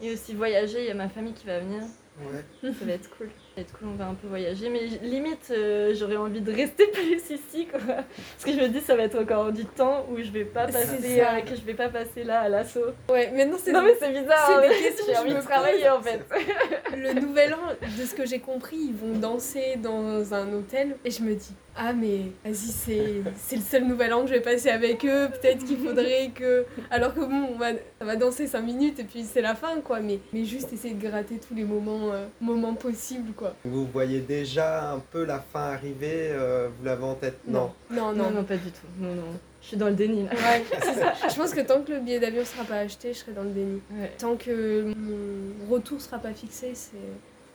Et 0.00 0.12
aussi 0.12 0.32
voyager, 0.34 0.82
il 0.82 0.86
y 0.86 0.90
a 0.92 0.94
ma 0.94 1.08
famille 1.08 1.32
qui 1.32 1.44
va 1.44 1.58
venir. 1.58 1.82
Ouais. 2.20 2.72
Ça 2.72 2.84
va 2.84 2.92
être 2.92 3.10
cool. 3.16 3.30
Être 3.56 3.72
cool, 3.78 3.88
on 3.92 3.96
va 3.96 4.06
un 4.06 4.14
peu 4.14 4.26
voyager. 4.26 4.68
Mais 4.68 4.86
limite, 5.02 5.52
euh, 5.52 5.94
j'aurais 5.94 6.16
envie 6.16 6.40
de 6.40 6.52
rester 6.52 6.86
plus 6.92 7.20
ici, 7.30 7.66
quoi. 7.70 7.80
Parce 7.80 8.44
que 8.44 8.52
je 8.52 8.58
me 8.58 8.68
dis, 8.68 8.80
ça 8.80 8.96
va 8.96 9.04
être 9.04 9.20
encore 9.20 9.52
du 9.52 9.64
temps 9.64 10.06
où 10.10 10.16
je 10.18 10.30
vais 10.30 10.44
pas 10.44 10.66
passer, 10.66 11.20
euh, 11.20 11.40
que 11.42 11.54
je 11.54 11.60
vais 11.60 11.74
pas 11.74 11.88
passer 11.88 12.24
là 12.24 12.40
à 12.40 12.48
l'assaut. 12.48 12.80
Ouais, 13.08 13.30
maintenant 13.30 13.56
c'est 13.62 13.70
Non 13.70 13.82
mais 13.82 13.94
c'est 14.00 14.10
bizarre. 14.10 14.46
c'est 14.46 14.54
hein, 14.54 14.60
des 14.62 14.68
mais 14.68 14.82
questions 14.82 15.04
J'ai 15.06 15.14
je 15.14 15.20
envie 15.20 15.34
me 15.34 15.40
de 15.40 15.44
travailler 15.44 15.88
en 15.88 16.02
fait. 16.02 16.20
le 16.96 17.12
nouvel 17.20 17.54
an, 17.54 17.58
de 17.80 18.04
ce 18.04 18.14
que 18.14 18.26
j'ai 18.26 18.40
compris, 18.40 18.76
ils 18.76 18.94
vont 18.94 19.16
danser 19.18 19.76
dans 19.80 20.34
un 20.34 20.52
hôtel. 20.52 20.96
Et 21.04 21.12
je 21.12 21.22
me 21.22 21.34
dis, 21.34 21.54
ah 21.76 21.92
mais 21.92 22.32
vas-y, 22.44 22.54
c'est, 22.54 23.22
c'est 23.36 23.56
le 23.56 23.62
seul 23.62 23.84
nouvel 23.84 24.12
an 24.12 24.22
que 24.22 24.28
je 24.28 24.34
vais 24.34 24.40
passer 24.40 24.70
avec 24.70 25.04
eux. 25.04 25.28
Peut-être 25.30 25.64
qu'il 25.64 25.78
faudrait 25.78 26.30
que. 26.34 26.64
Alors 26.90 27.14
que 27.14 27.20
bon, 27.20 27.48
on 27.52 27.58
va, 27.58 27.72
ça 27.98 28.04
va 28.04 28.16
danser 28.16 28.46
5 28.46 28.60
minutes 28.62 29.00
et 29.00 29.04
puis 29.04 29.24
c'est 29.24 29.42
la 29.42 29.54
fin 29.54 29.80
quoi. 29.80 30.00
Mais, 30.00 30.20
mais 30.32 30.44
juste 30.44 30.72
essayer 30.72 30.94
de 30.94 31.04
gratter 31.04 31.38
tous 31.38 31.54
les 31.54 31.64
moments, 31.64 32.12
euh, 32.12 32.26
moments 32.40 32.74
possibles 32.74 33.32
quoi. 33.32 33.43
Vous 33.64 33.86
voyez 33.86 34.20
déjà 34.20 34.92
un 34.92 34.98
peu 34.98 35.24
la 35.24 35.40
fin 35.40 35.60
arriver 35.72 36.28
euh, 36.30 36.68
Vous 36.78 36.84
l'avez 36.84 37.04
en 37.04 37.14
tête? 37.14 37.38
Non. 37.46 37.72
Non, 37.90 38.12
Non, 38.12 38.24
non. 38.24 38.30
non, 38.30 38.44
pas 38.44 38.56
du 38.56 38.70
tout. 38.70 38.86
Non, 38.98 39.14
non. 39.14 39.22
Je 39.62 39.68
suis 39.68 39.76
dans 39.78 39.88
le 39.88 39.94
déni 39.94 40.24
là. 40.24 40.30
Ouais, 40.32 40.62
ça. 40.80 41.28
Je 41.28 41.34
pense 41.36 41.54
que 41.54 41.60
tant 41.62 41.80
que 41.82 41.92
le 41.92 42.00
billet 42.00 42.20
d'avion 42.20 42.44
sera 42.44 42.64
pas 42.64 42.76
acheté, 42.80 43.12
je 43.14 43.18
serai 43.20 43.32
dans 43.32 43.44
le 43.44 43.50
déni. 43.50 43.80
Ouais. 43.92 44.12
Tant 44.18 44.36
que 44.36 44.92
mon 44.94 45.70
retour 45.74 46.00
sera 46.00 46.18
pas 46.18 46.32
fixé, 46.34 46.72
c'est. 46.74 46.96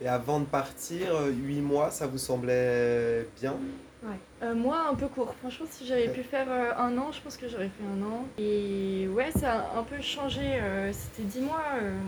Et 0.04 0.08
avant 0.08 0.40
de 0.40 0.46
partir, 0.46 1.08
8 1.28 1.62
mois, 1.62 1.92
ça 1.92 2.08
vous 2.08 2.18
semblait 2.18 3.28
bien? 3.40 3.56
Euh, 4.42 4.56
moi, 4.56 4.88
un 4.90 4.96
peu 4.96 5.08
court. 5.08 5.34
Franchement, 5.42 5.66
si 5.70 5.86
j'avais 5.86 6.08
Ouais. 6.08 6.14
pu 6.14 6.24
faire 6.24 6.48
euh, 6.50 6.72
un 6.78 6.98
an, 6.98 7.12
je 7.12 7.20
pense 7.22 7.36
que 7.36 7.50
j'aurais 7.50 7.68
fait 7.70 7.84
un 7.84 8.02
an. 8.06 8.26
Et 8.38 9.08
ouais, 9.14 9.32
ça 9.32 9.60
a 9.76 9.80
un 9.80 9.84
peu 9.84 10.02
changé. 10.02 10.40
euh, 10.44 10.92
C'était 10.94 11.28
10 11.28 11.42
mois, 11.42 11.64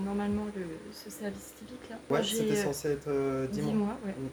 normalement, 0.05 0.45
le, 0.55 0.63
ce 0.93 1.09
service 1.09 1.53
civique 1.59 1.89
là. 1.89 1.97
Ouais, 2.09 2.23
c'était 2.23 2.55
censé 2.55 2.91
être 2.93 3.07
euh, 3.09 3.47
10 3.47 3.59
10 3.59 3.61
mois. 3.67 3.73
mois, 3.73 3.97
ouais. 4.05 4.11
Mm. 4.13 4.29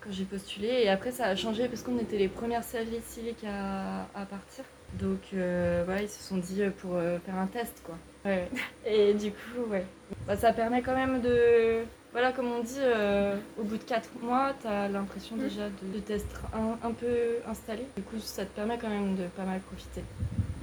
Quand 0.00 0.10
j'ai 0.12 0.24
postulé. 0.24 0.68
Et 0.68 0.88
après, 0.88 1.10
ça 1.10 1.24
a 1.26 1.34
changé 1.34 1.66
parce 1.68 1.82
qu'on 1.82 1.98
était 1.98 2.18
les 2.18 2.28
premières 2.28 2.62
services 2.64 3.04
civiques 3.08 3.44
à, 3.44 4.02
à 4.14 4.24
partir. 4.24 4.64
Donc, 4.94 5.18
voilà, 5.32 6.02
ils 6.02 6.08
se 6.08 6.22
sont 6.22 6.36
dit 6.36 6.62
pour 6.80 6.92
faire 7.26 7.34
un 7.36 7.46
test, 7.48 7.82
quoi. 7.84 7.96
Ouais. 8.24 8.48
Et 8.86 9.14
du 9.14 9.32
coup, 9.32 9.68
ouais. 9.68 9.84
Bah, 10.28 10.36
ça 10.36 10.52
permet 10.52 10.80
quand 10.82 10.94
même 10.94 11.20
de. 11.20 11.82
Voilà, 12.16 12.32
comme 12.32 12.50
on 12.50 12.62
dit, 12.62 12.78
euh, 12.78 13.36
au 13.60 13.62
bout 13.64 13.76
de 13.76 13.82
4 13.82 14.08
mois, 14.22 14.54
tu 14.62 14.66
as 14.66 14.88
l'impression 14.88 15.36
Mm. 15.36 15.40
déjà 15.40 15.64
de, 15.68 15.94
de 15.96 16.00
t'être 16.00 16.40
un, 16.54 16.78
un 16.88 16.92
peu 16.92 17.36
installé. 17.46 17.82
Du 17.94 18.02
coup, 18.02 18.16
ça 18.24 18.46
te 18.46 18.54
permet 18.56 18.78
quand 18.78 18.88
même 18.88 19.16
de 19.16 19.24
pas 19.36 19.42
mal 19.44 19.60
profiter. 19.60 20.02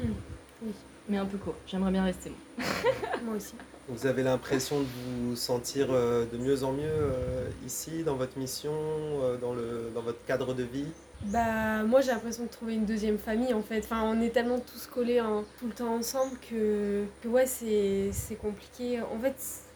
Oui. 0.02 0.72
Mais 1.10 1.18
un 1.18 1.26
peu 1.26 1.38
court. 1.38 1.54
J'aimerais 1.68 1.92
bien 1.92 2.06
rester. 2.06 2.32
moi. 2.58 2.66
Moi 3.26 3.36
aussi. 3.36 3.54
Vous 3.88 4.08
avez 4.08 4.24
l'impression 4.24 4.80
de 4.80 4.86
vous 4.86 5.36
sentir 5.36 5.90
euh, 5.92 6.26
de 6.26 6.38
mieux 6.40 6.64
en 6.64 6.72
mieux 6.72 6.86
euh, 6.90 7.48
ici, 7.68 8.02
dans 8.04 8.16
votre 8.16 8.36
mission, 8.40 8.72
euh, 8.74 9.38
dans, 9.38 9.54
le, 9.54 9.92
dans 9.94 10.02
votre 10.02 10.26
cadre 10.26 10.56
de 10.56 10.64
vie? 10.64 10.88
Bah 11.26 11.84
moi 11.84 12.02
j'ai 12.02 12.12
l'impression 12.12 12.44
de 12.46 12.50
trouver 12.50 12.74
une 12.74 12.86
deuxième 12.86 13.18
famille 13.20 13.54
en 13.54 13.62
fait. 13.62 13.80
Enfin 13.80 14.02
on 14.04 14.20
est 14.22 14.32
tellement 14.32 14.60
tous 14.60 14.88
collés 14.88 15.22
en- 15.22 15.44
tout 15.60 15.68
le 15.68 15.72
temps 15.74 15.94
ensemble 15.96 16.32
que, 16.50 17.04
que 17.22 17.28
ouais 17.30 17.46
c'est 17.46 18.10
c'est 18.12 18.36
compliqué. 18.36 19.00
En 19.02 19.20
fait 19.22 19.36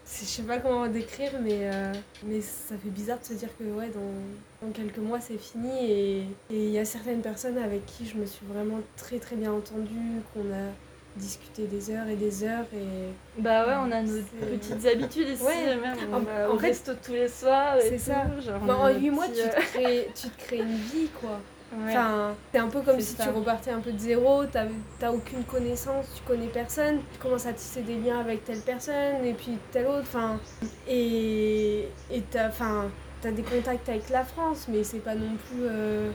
je 0.10 0.26
sais 0.26 0.42
pas 0.44 0.58
comment 0.60 0.88
décrire 0.88 1.32
mais, 1.42 1.60
euh, 1.64 1.92
mais 2.24 2.40
ça 2.42 2.76
fait 2.82 2.90
bizarre 2.90 3.20
de 3.20 3.26
se 3.26 3.34
dire 3.34 3.50
que 3.60 3.64
ouais 3.66 3.90
dans, 3.90 4.66
dans 4.68 4.72
quelques 4.74 4.98
mois 5.00 5.20
c'est 5.20 5.38
fini 5.38 5.70
et 5.92 6.18
et 6.50 6.66
il 6.66 6.70
y 6.72 6.80
a 6.80 6.86
certaines 6.86 7.22
personnes 7.22 7.58
avec 7.58 7.86
qui 7.86 8.06
je 8.08 8.16
me 8.16 8.26
suis 8.26 8.46
vraiment 8.46 8.80
très 8.96 9.20
très 9.20 9.36
bien 9.36 9.52
entendue, 9.52 10.22
qu'on 10.34 10.42
a 10.54 10.70
discuté 11.18 11.66
des 11.66 11.90
heures 11.90 12.08
et 12.08 12.16
des 12.16 12.44
heures 12.44 12.66
et 12.74 13.42
Bah 13.42 13.66
ouais, 13.66 13.74
on 13.80 13.92
a 13.92 14.04
nos 14.04 14.22
petites 14.22 14.86
habitudes 14.86 15.30
ici. 15.30 15.42
Ouais. 15.44 15.76
Même. 15.76 15.98
On 16.12 16.18
En- 16.18 16.20
va 16.20 16.50
en 16.52 16.54
au 16.56 16.60
fait, 16.60 16.68
resto 16.68 16.92
tous 17.04 17.14
les 17.14 17.28
soirs. 17.28 17.78
et 17.78 17.90
c'est 17.90 17.98
ça. 17.98 18.26
genre, 18.40 18.60
Bah, 18.62 18.78
en 18.78 18.94
nos 18.94 19.00
8 19.00 19.10
mois 19.10 19.26
tu 19.28 19.34
te, 19.42 19.60
crées, 19.60 20.10
tu 20.16 20.30
te 20.30 20.44
crées 20.46 20.60
une 20.60 20.76
vie 20.76 21.08
quoi. 21.20 21.40
Ouais. 21.72 21.98
Enfin, 21.98 22.36
c'est 22.52 22.60
un 22.60 22.70
peu 22.70 22.82
comme 22.82 23.02
si 23.02 23.16
ça. 23.16 23.24
tu 23.24 23.30
repartais 23.30 23.72
un 23.72 23.82
peu 23.82 23.92
de 23.92 23.98
zéro, 24.00 24.46
t'as 24.46 24.66
t'as 25.00 25.12
aucune 25.12 25.44
connaissance, 25.46 26.06
tu 26.16 26.24
connais 26.24 26.48
personne, 26.50 27.02
tu 27.12 27.20
commences 27.20 27.46
à 27.46 27.54
tisser 27.54 27.82
des 27.84 27.98
liens 27.98 28.20
avec 28.20 28.44
telle 28.46 28.62
personne 28.62 29.24
et 29.26 29.34
puis 29.34 29.60
telle 29.72 29.88
autre, 29.88 30.02
enfin, 30.08 30.40
et 30.88 31.92
et 32.10 32.22
t'as 32.30 32.50
enfin, 32.50 32.92
t'as 33.22 33.32
des 33.32 33.44
contacts 33.44 33.90
avec 33.90 34.10
la 34.10 34.24
France, 34.26 34.68
mais 34.70 34.84
c'est 34.84 35.00
pas 35.00 35.16
non 35.16 35.36
plus. 35.38 35.64
euh, 35.64 36.12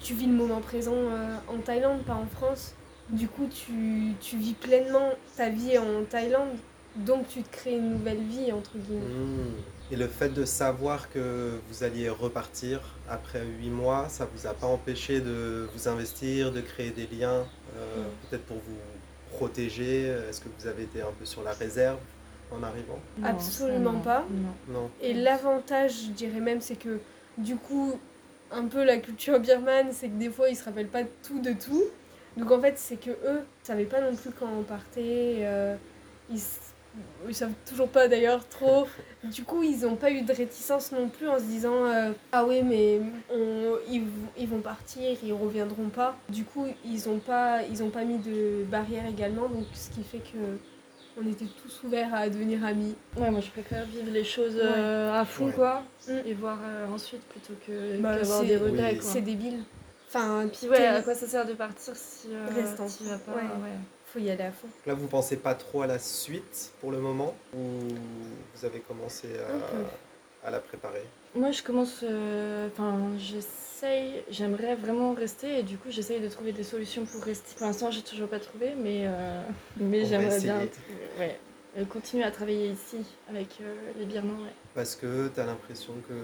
tu 0.00 0.14
vis 0.14 0.26
le 0.26 0.32
moment 0.34 0.60
présent 0.60 0.94
euh, 0.94 1.36
en 1.48 1.58
Thaïlande, 1.60 2.04
pas 2.04 2.14
en 2.14 2.26
France. 2.26 2.74
Du 3.08 3.28
coup, 3.28 3.48
tu, 3.48 4.16
tu 4.20 4.36
vis 4.36 4.54
pleinement 4.54 5.10
ta 5.36 5.48
vie 5.50 5.78
en 5.78 6.04
Thaïlande, 6.04 6.58
donc 6.94 7.26
tu 7.28 7.42
te 7.42 7.50
crées 7.56 7.76
une 7.76 7.90
nouvelle 7.92 8.22
vie, 8.22 8.52
entre 8.52 8.78
guillemets. 8.78 9.14
Hmm. 9.14 9.62
Et 9.90 9.96
le 9.96 10.06
fait 10.06 10.28
de 10.28 10.44
savoir 10.44 11.10
que 11.10 11.52
vous 11.70 11.82
alliez 11.82 12.10
repartir 12.10 12.80
après 13.08 13.42
huit 13.58 13.70
mois, 13.70 14.06
ça 14.08 14.28
vous 14.34 14.46
a 14.46 14.52
pas 14.52 14.66
empêché 14.66 15.20
de 15.20 15.66
vous 15.74 15.88
investir, 15.88 16.52
de 16.52 16.60
créer 16.60 16.90
des 16.90 17.06
liens, 17.06 17.46
euh, 17.76 17.96
Non. 17.96 18.04
peut-être 18.28 18.44
pour 18.44 18.58
vous 18.58 19.36
protéger? 19.36 20.02
Est-ce 20.28 20.40
que 20.42 20.48
vous 20.58 20.66
avez 20.66 20.82
été 20.84 21.00
un 21.00 21.12
peu 21.18 21.24
sur 21.24 21.42
la 21.42 21.52
réserve 21.52 21.98
en 22.52 22.62
arrivant? 22.62 22.98
Non, 23.18 23.28
Absolument 23.28 23.92
non. 23.92 24.00
pas. 24.00 24.24
Non. 24.30 24.74
Non 24.80 24.90
Et 25.00 25.14
l'avantage, 25.14 25.92
je 26.06 26.10
dirais 26.10 26.40
même, 26.40 26.60
c'est 26.60 26.76
que 26.76 26.98
du 27.38 27.56
coup, 27.56 27.98
un 28.52 28.64
peu 28.66 28.84
la 28.84 28.98
culture 28.98 29.40
birmane, 29.40 29.88
c'est 29.92 30.08
que 30.08 30.18
des 30.18 30.30
fois, 30.30 30.50
ils 30.50 30.56
se 30.56 30.64
rappellent 30.64 30.88
pas 30.88 31.04
tout 31.26 31.40
de 31.40 31.52
tout. 31.52 31.84
Donc 32.36 32.50
en 32.50 32.60
fait, 32.60 32.74
c'est 32.76 32.96
que 33.00 33.10
eux 33.10 33.40
savaient 33.62 33.84
pas 33.84 34.00
non 34.02 34.14
plus 34.14 34.30
quand 34.38 34.48
on 34.58 34.62
partait. 34.64 35.38
euh, 35.40 35.76
ils, 36.30 36.40
ils 37.28 37.34
savent 37.34 37.52
toujours 37.68 37.88
pas 37.88 38.08
d'ailleurs 38.08 38.46
trop. 38.48 38.86
Du 39.24 39.44
coup, 39.44 39.62
ils 39.62 39.84
ont 39.86 39.96
pas 39.96 40.10
eu 40.10 40.22
de 40.22 40.32
réticence 40.32 40.92
non 40.92 41.08
plus 41.08 41.28
en 41.28 41.38
se 41.38 41.44
disant 41.44 41.84
euh, 41.86 42.12
Ah 42.32 42.44
oui, 42.44 42.62
mais 42.62 43.00
on, 43.32 43.76
ils, 43.90 44.48
vont 44.48 44.60
partir, 44.60 45.16
ils 45.22 45.32
reviendront 45.32 45.88
pas. 45.88 46.16
Du 46.28 46.44
coup, 46.44 46.66
ils 46.84 47.08
ont 47.08 47.18
pas, 47.18 47.62
ils 47.64 47.82
ont 47.82 47.90
pas 47.90 48.04
mis 48.04 48.18
de 48.18 48.64
barrière 48.64 49.06
également. 49.06 49.48
Donc 49.48 49.64
ce 49.74 49.90
qui 49.90 50.04
fait 50.04 50.18
que 50.18 50.58
on 51.20 51.28
était 51.28 51.46
tous 51.62 51.86
ouverts 51.86 52.14
à 52.14 52.28
devenir 52.28 52.64
amis. 52.64 52.94
Ouais, 53.16 53.30
moi 53.30 53.40
je 53.40 53.50
préfère 53.50 53.84
vivre 53.86 54.10
les 54.12 54.24
choses 54.24 54.56
euh, 54.56 55.20
à 55.20 55.24
fond 55.24 55.46
Ouais. 55.46 55.52
quoi. 55.52 55.82
Mm. 56.06 56.12
Et 56.26 56.34
voir 56.34 56.58
euh, 56.64 56.86
ensuite 56.94 57.22
plutôt 57.22 57.54
que 57.66 58.00
Bah, 58.00 58.16
qu'avoir 58.16 58.44
des 58.44 58.56
regrets 58.56 58.92
Oui. 58.92 58.98
C'est 59.00 59.20
débile. 59.20 59.64
Enfin, 60.08 60.48
Puis 60.48 60.68
ouais, 60.68 60.86
à 60.86 61.02
quoi 61.02 61.14
ça 61.14 61.26
sert 61.26 61.44
de 61.44 61.54
partir 61.54 61.94
si 61.96 62.28
euh, 62.32 62.86
t'y 62.86 63.04
vas 63.04 63.18
pas 63.18 63.32
Ouais. 63.32 63.70
Faut 64.12 64.18
y 64.18 64.30
aller 64.30 64.44
à 64.44 64.52
fond. 64.52 64.68
Là, 64.86 64.94
vous 64.94 65.06
pensez 65.06 65.36
pas 65.36 65.54
trop 65.54 65.82
à 65.82 65.86
la 65.86 65.98
suite 65.98 66.72
pour 66.80 66.90
le 66.90 66.98
moment 66.98 67.34
ou 67.54 67.58
vous 68.54 68.64
avez 68.64 68.80
commencé 68.80 69.28
à, 70.44 70.48
à 70.48 70.50
la 70.50 70.60
préparer? 70.60 71.04
Moi 71.34 71.50
je 71.50 71.62
commence, 71.62 72.00
euh, 72.02 72.68
enfin 72.72 73.10
j'essaye, 73.18 74.22
j'aimerais 74.30 74.74
vraiment 74.76 75.12
rester 75.12 75.58
et 75.58 75.62
du 75.62 75.76
coup 75.76 75.90
j'essaye 75.90 76.20
de 76.20 76.28
trouver 76.28 76.52
des 76.52 76.64
solutions 76.64 77.04
pour 77.04 77.22
rester. 77.22 77.54
Pour 77.56 77.66
l'instant 77.66 77.90
j'ai 77.90 78.02
toujours 78.02 78.28
pas 78.28 78.40
trouvé 78.40 78.72
mais, 78.74 79.02
euh, 79.06 79.42
mais 79.76 80.04
j'aimerais 80.06 80.40
bien 80.40 80.60
ouais. 81.18 81.38
Euh, 81.78 81.84
continuer 81.84 82.24
à 82.24 82.30
travailler 82.30 82.70
ici 82.70 82.96
avec 83.30 83.58
euh, 83.60 83.74
les 83.98 84.04
Birmans. 84.04 84.32
Ouais. 84.42 84.52
Parce 84.74 84.96
que 84.96 85.28
tu 85.28 85.38
as 85.40 85.46
l'impression 85.46 85.92
que 86.08 86.14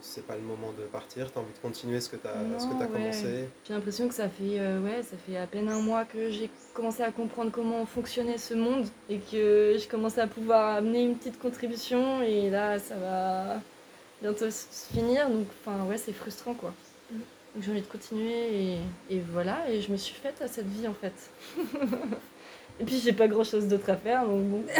c'est 0.00 0.26
pas 0.26 0.34
le 0.34 0.42
moment 0.42 0.72
de 0.76 0.82
partir, 0.84 1.30
tu 1.30 1.38
as 1.38 1.42
envie 1.42 1.52
de 1.52 1.58
continuer 1.58 2.00
ce 2.00 2.08
que 2.08 2.16
tu 2.16 2.26
as, 2.26 2.58
ce 2.58 2.66
que 2.66 2.72
Non, 2.72 2.78
t'as 2.78 2.86
ouais. 2.86 2.92
commencé. 2.92 3.48
J'ai 3.66 3.74
l'impression 3.74 4.08
que 4.08 4.14
ça 4.14 4.28
fait, 4.28 4.58
euh, 4.58 4.80
ouais, 4.80 5.02
ça 5.02 5.16
fait 5.26 5.36
à 5.36 5.46
peine 5.46 5.68
un 5.68 5.80
mois 5.80 6.04
que 6.04 6.30
j'ai 6.30 6.50
commencé 6.74 7.02
à 7.02 7.12
comprendre 7.12 7.52
comment 7.52 7.86
fonctionnait 7.86 8.38
ce 8.38 8.54
monde 8.54 8.86
et 9.08 9.18
que 9.18 9.76
je 9.78 9.88
commençais 9.88 10.20
à 10.20 10.26
pouvoir 10.26 10.76
amener 10.76 11.02
une 11.04 11.16
petite 11.16 11.38
contribution 11.38 12.22
et 12.22 12.50
là 12.50 12.78
ça 12.78 12.96
va 12.96 13.60
bientôt 14.22 14.50
se 14.50 14.92
finir 14.92 15.28
donc 15.28 15.46
enfin 15.64 15.84
ouais 15.84 15.98
c'est 15.98 16.12
frustrant 16.12 16.54
quoi. 16.54 16.72
Mhm. 17.12 17.20
Donc 17.54 17.64
j'ai 17.64 17.70
envie 17.70 17.82
de 17.82 17.86
continuer 17.86 18.72
et, 18.72 18.78
et 19.10 19.20
voilà 19.32 19.70
et 19.70 19.80
je 19.82 19.92
me 19.92 19.96
suis 19.96 20.14
faite 20.14 20.40
à 20.42 20.48
cette 20.48 20.66
vie 20.68 20.88
en 20.88 20.94
fait. 20.94 21.12
et 22.80 22.84
puis 22.84 23.00
j'ai 23.02 23.12
pas 23.12 23.28
grand 23.28 23.44
chose 23.44 23.66
d'autre 23.68 23.90
à 23.90 23.96
faire 23.96 24.26
donc 24.26 24.42
bon. 24.44 24.64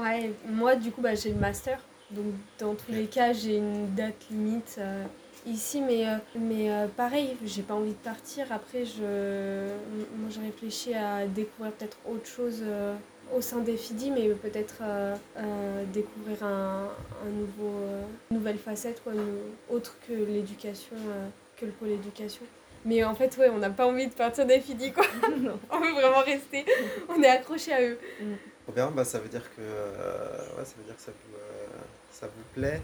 Ouais, 0.00 0.30
moi 0.46 0.76
du 0.76 0.92
coup 0.92 1.00
bah, 1.00 1.16
j'ai 1.16 1.30
le 1.30 1.40
master, 1.40 1.80
donc 2.12 2.26
dans 2.60 2.74
tous 2.74 2.92
les 2.92 3.06
cas 3.06 3.32
j'ai 3.32 3.56
une 3.56 3.92
date 3.96 4.14
limite 4.30 4.76
euh, 4.78 5.04
ici, 5.44 5.80
mais, 5.80 6.06
euh, 6.06 6.18
mais 6.36 6.70
euh, 6.70 6.86
pareil, 6.86 7.36
j'ai 7.44 7.62
pas 7.62 7.74
envie 7.74 7.90
de 7.90 7.96
partir. 7.96 8.52
Après, 8.52 8.84
je, 8.84 9.66
moi 10.16 10.30
je 10.30 10.40
réfléchis 10.40 10.94
à 10.94 11.26
découvrir 11.26 11.72
peut-être 11.72 11.96
autre 12.08 12.26
chose 12.26 12.62
au 13.34 13.40
sein 13.40 13.58
des 13.58 13.76
FIDI, 13.76 14.12
mais 14.12 14.28
peut-être 14.28 14.82
découvrir 15.92 16.44
un, 16.44 16.88
un 17.26 17.30
nouveau, 17.30 17.74
une 18.30 18.36
nouvelle 18.36 18.58
facette, 18.58 19.02
quoi, 19.02 19.12
autre 19.68 19.96
que 20.06 20.12
l'éducation, 20.12 20.96
que 21.56 21.66
le 21.66 21.72
pôle 21.72 21.90
éducation. 21.90 22.44
Mais 22.84 23.04
en 23.04 23.14
fait, 23.14 23.36
ouais, 23.38 23.48
on 23.50 23.58
n'a 23.58 23.70
pas 23.70 23.86
envie 23.86 24.06
de 24.06 24.12
partir 24.14 24.46
des 24.46 24.60
FIDI, 24.60 24.92
quoi. 24.92 25.04
Non. 25.38 25.58
On 25.70 25.80
veut 25.80 25.92
vraiment 25.92 26.20
rester. 26.20 26.64
On 27.08 27.22
est 27.22 27.28
accroché 27.28 27.72
à 27.72 27.82
eux. 27.82 27.98
Trop 28.64 28.72
bien, 28.72 28.90
bah, 28.90 29.04
ça 29.04 29.18
veut 29.18 29.28
dire 29.28 29.44
que, 29.56 29.60
euh, 29.60 30.38
ouais, 30.56 30.64
ça, 30.64 30.74
veut 30.78 30.84
dire 30.84 30.96
que 30.96 31.02
ça, 31.02 31.12
vous, 31.12 31.36
euh, 31.36 31.66
ça 32.12 32.26
vous 32.26 32.60
plaît. 32.60 32.82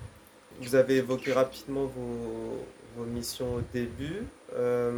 Vous 0.60 0.74
avez 0.74 0.96
évoqué 0.96 1.32
rapidement 1.32 1.84
vos, 1.84 2.64
vos 2.96 3.04
missions 3.04 3.54
au 3.56 3.62
début. 3.72 4.22
Euh, 4.54 4.92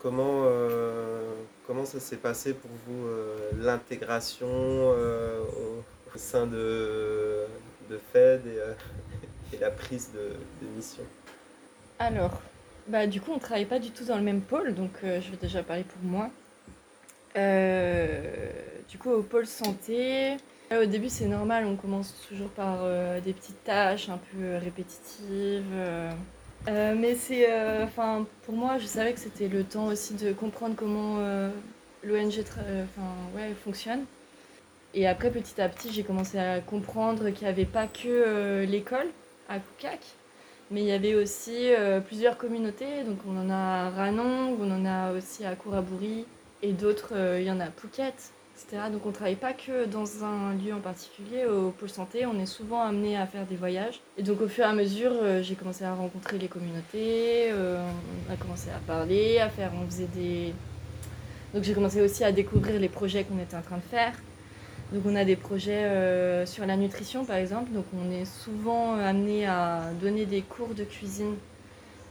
comment, 0.00 0.44
euh, 0.44 1.20
comment 1.66 1.84
ça 1.84 2.00
s'est 2.00 2.16
passé 2.16 2.54
pour 2.54 2.70
vous, 2.86 3.06
euh, 3.06 3.50
l'intégration 3.58 4.48
euh, 4.50 5.40
au, 5.40 6.14
au 6.14 6.18
sein 6.18 6.46
de, 6.46 7.44
de 7.90 8.00
FED 8.12 8.46
et, 8.46 8.58
euh, 8.58 8.72
et 9.52 9.58
la 9.58 9.70
prise 9.70 10.10
de, 10.14 10.64
de 10.64 10.72
mission? 10.76 11.04
Alors, 11.98 12.40
bah 12.90 13.06
du 13.06 13.20
coup 13.20 13.30
on 13.32 13.38
travaille 13.38 13.66
pas 13.66 13.78
du 13.78 13.90
tout 13.90 14.04
dans 14.04 14.16
le 14.16 14.22
même 14.22 14.40
pôle 14.40 14.74
donc 14.74 14.90
euh, 15.04 15.20
je 15.20 15.30
vais 15.30 15.36
déjà 15.36 15.62
parler 15.62 15.84
pour 15.84 16.02
moi. 16.02 16.28
Euh, 17.36 18.50
du 18.88 18.98
coup 18.98 19.10
au 19.10 19.22
pôle 19.22 19.46
santé, 19.46 20.36
au 20.72 20.84
début 20.84 21.08
c'est 21.08 21.26
normal, 21.26 21.64
on 21.66 21.76
commence 21.76 22.12
toujours 22.28 22.48
par 22.48 22.78
euh, 22.82 23.20
des 23.20 23.32
petites 23.32 23.62
tâches 23.62 24.08
un 24.08 24.18
peu 24.18 24.56
répétitives. 24.56 25.62
mais 26.66 27.14
c'est, 27.14 27.46
enfin 27.84 28.26
pour 28.44 28.54
moi 28.54 28.78
je 28.78 28.86
savais 28.86 29.12
que 29.12 29.20
c'était 29.20 29.48
le 29.48 29.62
temps 29.62 29.86
aussi 29.86 30.14
de 30.14 30.32
comprendre 30.32 30.74
comment 30.76 31.18
l'ONG 32.02 32.44
ouais, 33.36 33.54
fonctionne. 33.64 34.04
Et 34.94 35.06
après 35.06 35.30
petit 35.30 35.60
à 35.60 35.68
petit 35.68 35.92
j'ai 35.92 36.02
commencé 36.02 36.38
à 36.38 36.60
comprendre 36.60 37.30
qu'il 37.30 37.44
n'y 37.44 37.52
avait 37.52 37.64
pas 37.64 37.86
que 37.86 38.64
l'école 38.64 39.06
à 39.48 39.60
Koukak, 39.60 40.00
mais 40.70 40.82
il 40.82 40.86
y 40.86 40.92
avait 40.92 41.14
aussi 41.14 41.74
euh, 41.74 42.00
plusieurs 42.00 42.36
communautés. 42.38 43.02
Donc 43.04 43.18
on 43.28 43.36
en 43.36 43.50
a 43.50 43.54
à 43.54 43.90
Ranong, 43.90 44.56
on 44.60 44.70
en 44.70 44.86
a 44.86 45.12
aussi 45.12 45.44
à 45.44 45.54
Kouraburi 45.54 46.24
et 46.62 46.72
d'autres, 46.72 47.12
euh, 47.12 47.40
il 47.40 47.46
y 47.46 47.50
en 47.50 47.58
a 47.60 47.64
à 47.64 47.70
Phuket, 47.70 48.14
etc. 48.56 48.84
Donc 48.92 49.04
on 49.04 49.08
ne 49.08 49.14
travaille 49.14 49.36
pas 49.36 49.52
que 49.52 49.86
dans 49.86 50.24
un 50.24 50.54
lieu 50.54 50.72
en 50.72 50.80
particulier. 50.80 51.44
Au 51.46 51.70
pôle 51.70 51.88
santé, 51.88 52.24
on 52.26 52.38
est 52.38 52.46
souvent 52.46 52.82
amené 52.82 53.16
à 53.16 53.26
faire 53.26 53.46
des 53.46 53.56
voyages. 53.56 54.00
Et 54.16 54.22
donc 54.22 54.40
au 54.40 54.48
fur 54.48 54.64
et 54.64 54.68
à 54.68 54.72
mesure, 54.72 55.12
euh, 55.12 55.42
j'ai 55.42 55.56
commencé 55.56 55.84
à 55.84 55.92
rencontrer 55.92 56.38
les 56.38 56.48
communautés, 56.48 57.52
on 57.52 58.32
a 58.32 58.36
commencé 58.36 58.70
à 58.70 58.78
parler, 58.86 59.38
à 59.38 59.48
faire, 59.48 59.72
on 59.74 59.86
faisait 59.86 60.08
des... 60.14 60.54
Donc 61.52 61.64
j'ai 61.64 61.74
commencé 61.74 62.00
aussi 62.00 62.22
à 62.22 62.30
découvrir 62.30 62.78
les 62.78 62.88
projets 62.88 63.24
qu'on 63.24 63.40
était 63.40 63.56
en 63.56 63.62
train 63.62 63.78
de 63.78 63.82
faire. 63.82 64.12
Donc 64.92 65.02
on 65.06 65.14
a 65.14 65.24
des 65.24 65.36
projets 65.36 65.84
euh, 65.84 66.46
sur 66.46 66.66
la 66.66 66.76
nutrition 66.76 67.24
par 67.24 67.36
exemple, 67.36 67.70
donc 67.72 67.84
on 67.94 68.10
est 68.10 68.24
souvent 68.24 68.94
amené 68.94 69.46
à 69.46 69.82
donner 70.00 70.26
des 70.26 70.42
cours 70.42 70.74
de 70.74 70.84
cuisine 70.84 71.36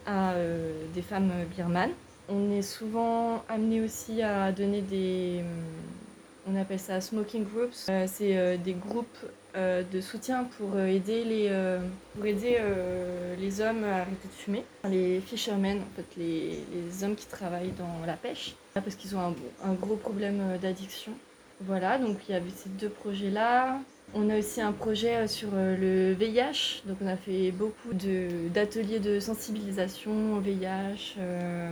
à 0.05 0.33
euh, 0.33 0.71
des 0.93 1.01
femmes 1.01 1.31
birmanes. 1.55 1.91
On 2.29 2.51
est 2.51 2.61
souvent 2.61 3.43
amené 3.49 3.81
aussi 3.81 4.21
à 4.21 4.51
donner 4.51 4.81
des... 4.81 5.39
hum, 5.41 6.53
On 6.53 6.55
appelle 6.55 6.79
ça 6.79 7.01
smoking 7.01 7.43
groups. 7.43 7.87
Euh, 7.89 8.05
c'est 8.07 8.37
euh, 8.37 8.55
des 8.55 8.73
groupes 8.73 9.17
euh, 9.55 9.81
de 9.91 9.99
soutien 9.99 10.43
pour 10.43 10.75
euh, 10.75 10.85
aider 10.85 11.23
les, 11.23 11.47
euh, 11.49 11.79
euh, 12.21 13.61
hommes 13.61 13.83
à 13.83 14.01
arrêter 14.01 14.27
de 14.27 14.33
fumer. 14.33 14.63
Les 14.87 15.21
fishermen, 15.21 15.81
les, 16.17 16.63
hommes 17.03 17.15
qui 17.15 17.25
travaillent 17.25 17.73
dans 17.77 18.05
la 18.05 18.13
pêche, 18.13 18.55
parce 18.75 18.93
qu'ils 18.93 19.15
ont 19.15 19.35
un, 19.63 19.73
gros 19.73 19.95
problème 19.95 20.39
euh, 20.41 20.57
d'addiction. 20.59 21.13
Voilà, 21.61 21.97
donc 21.97 22.17
il 22.27 22.31
y 22.31 22.35
avait 22.35 22.49
ces 22.49 22.69
deux 22.69 22.89
projets-là. 22.89 23.79
On 24.13 24.29
a 24.29 24.39
aussi 24.39 24.59
un 24.61 24.71
projet 24.71 25.15
euh, 25.15 25.27
sur 25.27 25.49
euh, 25.53 25.75
le 25.77 26.13
VIH, 26.13 26.81
donc 26.85 26.97
on 27.01 27.07
a 27.07 27.15
fait 27.15 27.51
beaucoup 27.51 27.93
d'ateliers 27.93 28.99
de, 28.99 29.19
sensibilisation 29.19 30.33
au 30.35 30.39
VIH, 30.39 31.15
euh, 31.19 31.71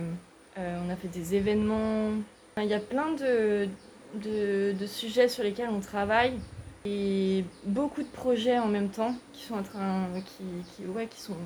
on 0.56 0.88
a 0.88 0.96
fait 0.96 1.08
des 1.08 1.34
événements. 1.34 2.10
Il 2.58 2.66
y 2.66 2.74
a 2.74 2.80
plein 2.80 3.12
de, 3.12 3.68
de, 4.14 4.86
sujets 4.86 5.28
sur 5.28 5.42
lesquels 5.42 5.68
on 5.70 5.80
travaille 5.80 6.34
et 6.84 7.44
beaucoup 7.64 8.02
de 8.02 8.08
projets 8.08 8.58
en 8.58 8.66
même 8.66 8.88
temps 8.88 9.14
qui 9.32 9.44
sont 9.44 9.54
en 9.54 9.62
train, 9.62 10.06
qui, 10.24 10.44
qui, 10.76 10.86
ouais, 10.86 11.06
qui 11.06 11.20
sont, 11.20 11.36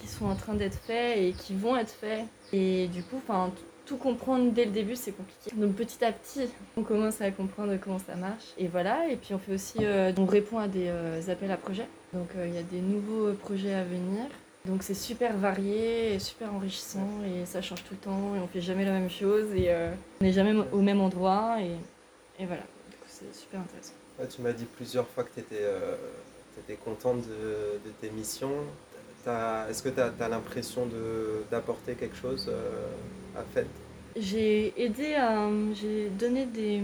qui 0.00 0.08
sont 0.08 0.34
train 0.34 0.54
d'être 0.54 0.78
faits 0.86 1.18
et 1.18 1.32
qui 1.32 1.54
vont 1.54 1.76
être 1.76 1.92
faits. 1.92 2.24
Et 2.52 2.88
du 2.88 3.02
coup, 3.02 3.16
enfin, 3.16 3.52
tout 3.86 3.96
comprendre 3.96 4.52
dès 4.52 4.64
le 4.64 4.70
début, 4.70 4.96
c'est 4.96 5.12
compliqué. 5.12 5.50
Donc 5.54 5.74
petit 5.74 6.04
à 6.04 6.12
petit, 6.12 6.48
on 6.76 6.82
commence 6.82 7.20
à 7.20 7.30
comprendre 7.30 7.76
comment 7.80 7.98
ça 7.98 8.14
marche. 8.14 8.44
Et 8.58 8.68
voilà, 8.68 9.08
et 9.08 9.16
puis 9.16 9.34
on 9.34 9.38
fait 9.38 9.54
aussi, 9.54 9.78
euh, 9.82 10.12
on 10.16 10.26
répond 10.26 10.58
à 10.58 10.68
des 10.68 10.86
euh, 10.88 11.20
appels 11.28 11.50
à 11.50 11.56
projets. 11.56 11.86
Donc 12.12 12.28
euh, 12.36 12.46
il 12.46 12.54
y 12.54 12.58
a 12.58 12.62
des 12.62 12.80
nouveaux 12.80 13.32
projets 13.32 13.74
à 13.74 13.84
venir. 13.84 14.24
Donc 14.64 14.84
c'est 14.84 14.94
super 14.94 15.36
varié, 15.36 16.14
et 16.14 16.18
super 16.20 16.54
enrichissant 16.54 17.08
et 17.26 17.44
ça 17.46 17.60
change 17.60 17.82
tout 17.82 17.94
le 17.94 17.96
temps 17.96 18.36
et 18.36 18.38
on 18.38 18.46
fait 18.46 18.60
jamais 18.60 18.84
la 18.84 18.92
même 18.92 19.10
chose 19.10 19.52
et 19.56 19.74
on 20.20 20.24
n'est 20.24 20.32
jamais 20.32 20.54
au 20.70 20.80
même 20.80 21.00
endroit 21.00 21.56
et, 21.60 21.72
et 22.40 22.46
voilà. 22.46 22.62
C'est 23.08 23.34
super 23.34 23.60
intéressant. 23.60 23.94
Tu 24.30 24.40
m'as 24.40 24.52
dit 24.52 24.66
plusieurs 24.76 25.08
fois 25.08 25.24
que 25.24 25.30
tu 25.34 25.40
étais, 25.40 26.76
contente 26.84 27.22
de, 27.26 27.90
tes 28.00 28.10
missions. 28.10 28.54
Est-ce 29.68 29.82
que 29.82 29.88
tu 29.88 30.00
as, 30.00 30.28
l'impression 30.28 30.88
d'apporter 31.50 31.94
quelque 31.94 32.16
chose 32.16 32.48
euh, 33.36 33.62
J'ai 34.16 34.72
aidé 34.82 35.14
à. 35.14 35.48
J'ai 35.74 36.08
donné 36.10 36.46
des. 36.46 36.80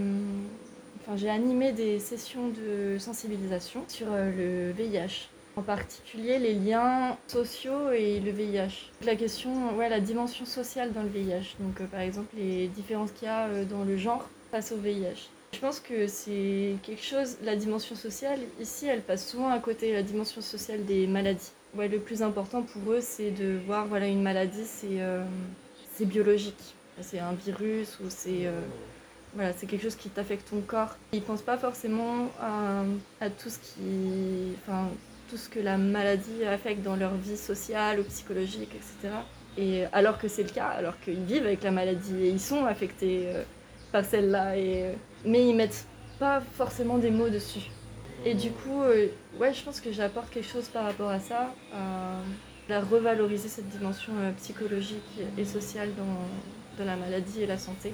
Enfin, 1.00 1.16
j'ai 1.16 1.30
animé 1.30 1.72
des 1.72 1.98
sessions 1.98 2.48
de 2.48 2.98
sensibilisation 2.98 3.84
sur 3.88 4.08
euh, 4.10 4.30
le 4.36 4.72
VIH. 4.72 5.28
En 5.58 5.62
particulier 5.62 6.38
les 6.38 6.54
liens 6.54 7.16
sociaux 7.26 7.90
et 7.90 8.20
le 8.20 8.30
VIH. 8.30 8.92
La 9.04 9.16
question, 9.16 9.76
ouais, 9.76 9.88
la 9.88 9.98
dimension 9.98 10.46
sociale 10.46 10.92
dans 10.92 11.02
le 11.02 11.08
VIH. 11.08 11.56
Donc, 11.58 11.80
euh, 11.80 11.86
par 11.86 11.98
exemple, 11.98 12.28
les 12.36 12.68
différences 12.68 13.10
qu'il 13.10 13.26
y 13.26 13.28
a 13.28 13.48
euh, 13.48 13.64
dans 13.64 13.82
le 13.82 13.96
genre 13.96 14.28
face 14.52 14.70
au 14.70 14.76
VIH. 14.76 15.28
Je 15.52 15.58
pense 15.58 15.80
que 15.80 16.06
c'est 16.06 16.74
quelque 16.84 17.02
chose, 17.02 17.38
la 17.42 17.56
dimension 17.56 17.96
sociale, 17.96 18.38
ici, 18.60 18.86
elle 18.86 19.00
passe 19.00 19.26
souvent 19.26 19.48
à 19.48 19.58
côté, 19.58 19.92
la 19.92 20.04
dimension 20.04 20.40
sociale 20.42 20.84
des 20.84 21.08
maladies. 21.08 21.50
Ouais, 21.74 21.88
le 21.88 21.98
plus 21.98 22.22
important 22.22 22.62
pour 22.62 22.92
eux, 22.92 23.00
c'est 23.00 23.32
de 23.32 23.58
voir, 23.66 23.86
voilà, 23.88 24.06
une 24.06 24.22
maladie, 24.22 24.64
c'est 24.64 25.00
euh, 25.00 25.24
c'est 25.98 26.06
biologique. 26.06 26.74
C'est 27.00 27.18
un 27.18 27.32
virus 27.32 27.98
ou 28.00 28.04
c'est 28.08 28.46
euh, 28.46 28.60
voilà, 29.34 29.52
c'est 29.52 29.66
quelque 29.66 29.82
chose 29.82 29.96
qui 29.96 30.08
t'affecte 30.08 30.48
ton 30.50 30.60
corps. 30.60 30.96
Ils 31.12 31.22
pensent 31.22 31.42
pas 31.42 31.58
forcément 31.58 32.30
à, 32.40 33.30
tout 33.30 33.50
ce 33.50 33.58
qui, 33.58 34.54
enfin, 34.62 34.88
tout 35.28 35.36
ce 35.36 35.48
que 35.48 35.60
la 35.60 35.76
maladie 35.76 36.44
affecte 36.44 36.82
dans 36.82 36.96
leur 36.96 37.14
vie 37.14 37.36
sociale 37.36 38.00
ou 38.00 38.04
psychologique, 38.04 38.70
etc. 38.74 39.14
Et 39.56 39.84
alors 39.92 40.18
que 40.18 40.28
c'est 40.28 40.44
le 40.44 40.50
cas, 40.50 40.66
alors 40.66 40.98
qu'ils 41.00 41.22
vivent 41.24 41.46
avec 41.46 41.62
la 41.62 41.70
maladie 41.70 42.26
et 42.26 42.28
ils 42.28 42.40
sont 42.40 42.64
affectés 42.64 43.24
euh, 43.26 43.42
par 43.92 44.04
celle-là, 44.04 44.56
et 44.56 44.84
euh, 44.84 44.92
mais 45.24 45.48
ils 45.48 45.54
mettent 45.54 45.86
pas 46.18 46.40
forcément 46.54 46.98
des 46.98 47.10
mots 47.10 47.28
dessus. 47.28 47.70
Et 48.24 48.34
du 48.34 48.50
coup, 48.50 48.82
ouais, 49.38 49.54
je 49.54 49.62
pense 49.62 49.80
que 49.80 49.92
j'apporte 49.92 50.30
quelque 50.30 50.48
chose 50.48 50.68
par 50.68 50.84
rapport 50.84 51.10
à 51.10 51.20
ça, 51.20 51.54
la 52.68 52.80
revaloriser 52.80 53.48
cette 53.48 53.68
dimension 53.68 54.12
euh, 54.18 54.32
psychologique 54.32 55.20
et 55.36 55.44
sociale 55.44 55.90
dans, 55.96 56.84
la 56.84 56.94
maladie 56.94 57.42
et 57.42 57.46
la 57.46 57.58
santé. 57.58 57.92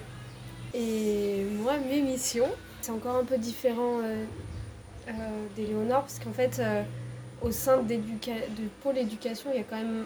Et 0.75 1.45
moi, 1.63 1.79
mes 1.79 2.03
missions, 2.03 2.51
c'est 2.83 2.91
encore 2.91 3.17
un 3.17 3.25
peu 3.25 3.39
différent 3.39 4.01
euh, 4.03 4.25
euh, 5.09 5.91
parce 5.91 6.19
qu'en 6.19 6.33
fait, 6.33 6.59
euh, 6.59 6.83
au 7.41 7.51
sein 7.51 7.83
de 7.83 7.97
pôle 8.83 8.99
éducation, 8.99 9.51
il 9.55 9.59
y 9.59 9.61
a 9.61 9.65
quand 9.65 9.77
même, 9.77 10.05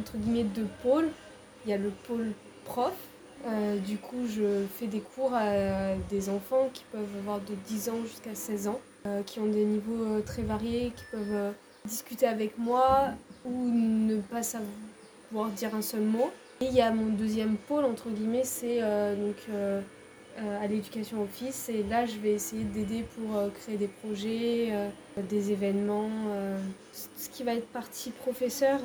entre 0.00 0.16
guillemets, 0.16 0.44
deux 0.44 0.66
pôles. 0.82 1.08
Il 1.64 1.70
y 1.70 1.74
a 1.74 1.78
le 1.78 1.90
pôle 1.90 2.32
prof. 2.64 2.94
Du 3.86 3.98
coup, 3.98 4.26
je 4.26 4.64
fais 4.78 4.88
des 4.88 5.00
cours 5.00 5.32
à 5.32 5.94
des 6.10 6.28
enfants 6.28 6.70
qui 6.72 6.84
peuvent 6.90 7.16
avoir 7.20 7.38
de 7.38 7.54
10 7.68 7.88
ans 7.90 8.02
jusqu'à 8.02 8.34
16 8.34 8.68
ans, 8.68 8.80
qui 9.26 9.38
ont 9.38 9.46
des 9.46 9.64
niveaux 9.64 10.20
très 10.22 10.42
variés, 10.42 10.92
qui 10.96 11.04
peuvent 11.12 11.52
discuter 11.84 12.26
avec 12.26 12.58
moi 12.58 13.10
ou 13.44 13.68
ne 13.70 14.20
pas 14.20 14.42
savoir 14.42 15.50
dire 15.56 15.74
un 15.74 15.82
seul 15.82 16.02
mot. 16.02 16.30
Et 16.60 16.66
il 16.66 16.74
y 16.74 16.80
a 16.80 16.90
mon 16.90 17.06
deuxième 17.06 17.56
pôle, 17.56 17.84
entre 17.84 18.08
guillemets, 18.08 18.44
c'est 18.44 18.78
euh, 18.82 19.14
donc 19.14 19.36
euh, 19.48 19.80
euh, 20.40 20.64
à 20.64 20.66
l'éducation 20.66 21.22
office. 21.22 21.68
Et 21.68 21.84
là, 21.84 22.04
je 22.04 22.16
vais 22.16 22.32
essayer 22.32 22.64
d'aider 22.64 23.04
pour 23.14 23.40
créer 23.52 23.76
des 23.76 23.86
projets, 23.86 24.72
des 25.30 25.52
événements. 25.52 26.10
Ce 26.92 27.28
qui 27.28 27.44
va 27.44 27.54
être 27.54 27.68
partie 27.68 28.10
professeur, 28.10 28.80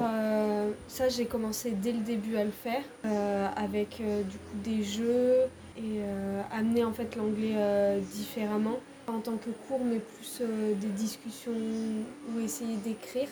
ça, 0.87 1.09
j'ai 1.09 1.25
commencé 1.25 1.71
dès 1.71 1.93
le 1.93 1.99
début 1.99 2.37
à 2.37 2.43
le 2.43 2.51
faire, 2.51 2.83
avec 3.55 3.97
du 3.97 4.37
coup 4.37 4.57
des 4.63 4.83
jeux 4.83 5.37
et 5.77 6.01
amener 6.51 6.83
en 6.83 6.93
fait 6.93 7.15
l'anglais 7.15 7.55
différemment. 8.13 8.79
En 9.07 9.19
tant 9.19 9.35
que 9.35 9.49
cours, 9.67 9.81
mais 9.83 9.99
plus 9.99 10.41
des 10.79 10.87
discussions 10.87 11.51
ou 11.51 12.39
essayer 12.39 12.77
d'écrire 12.77 13.27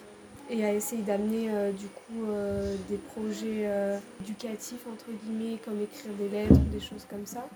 et 0.51 0.65
à 0.65 0.73
essayer 0.73 1.01
d'amener 1.01 1.49
euh, 1.49 1.71
du 1.71 1.87
coup 1.87 2.25
euh, 2.29 2.75
des 2.89 2.97
projets 2.97 3.65
euh, 3.65 3.97
éducatifs 4.21 4.85
entre 4.91 5.05
guillemets 5.23 5.57
comme 5.63 5.81
écrire 5.81 6.11
des 6.19 6.27
lettres 6.29 6.53
ou 6.55 6.73
des 6.73 6.81
choses 6.81 7.05
comme 7.09 7.25
ça. 7.25 7.47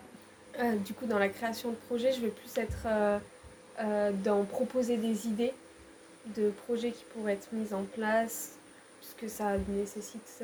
Du 0.85 0.93
coup 0.93 1.05
dans 1.05 1.19
la 1.19 1.27
création 1.27 1.71
de 1.71 1.75
projets 1.87 2.13
je 2.13 2.21
vais 2.21 2.29
plus 2.29 2.57
être 2.57 2.87
dans 4.23 4.45
proposer 4.45 4.95
des 4.95 5.27
idées 5.27 5.51
de 6.37 6.49
projets 6.65 6.91
qui 6.91 7.03
pourraient 7.13 7.33
être 7.33 7.49
mis 7.51 7.73
en 7.73 7.83
place 7.83 8.53
puisque 9.01 9.29
ça 9.29 9.57
nécessite 9.67 10.41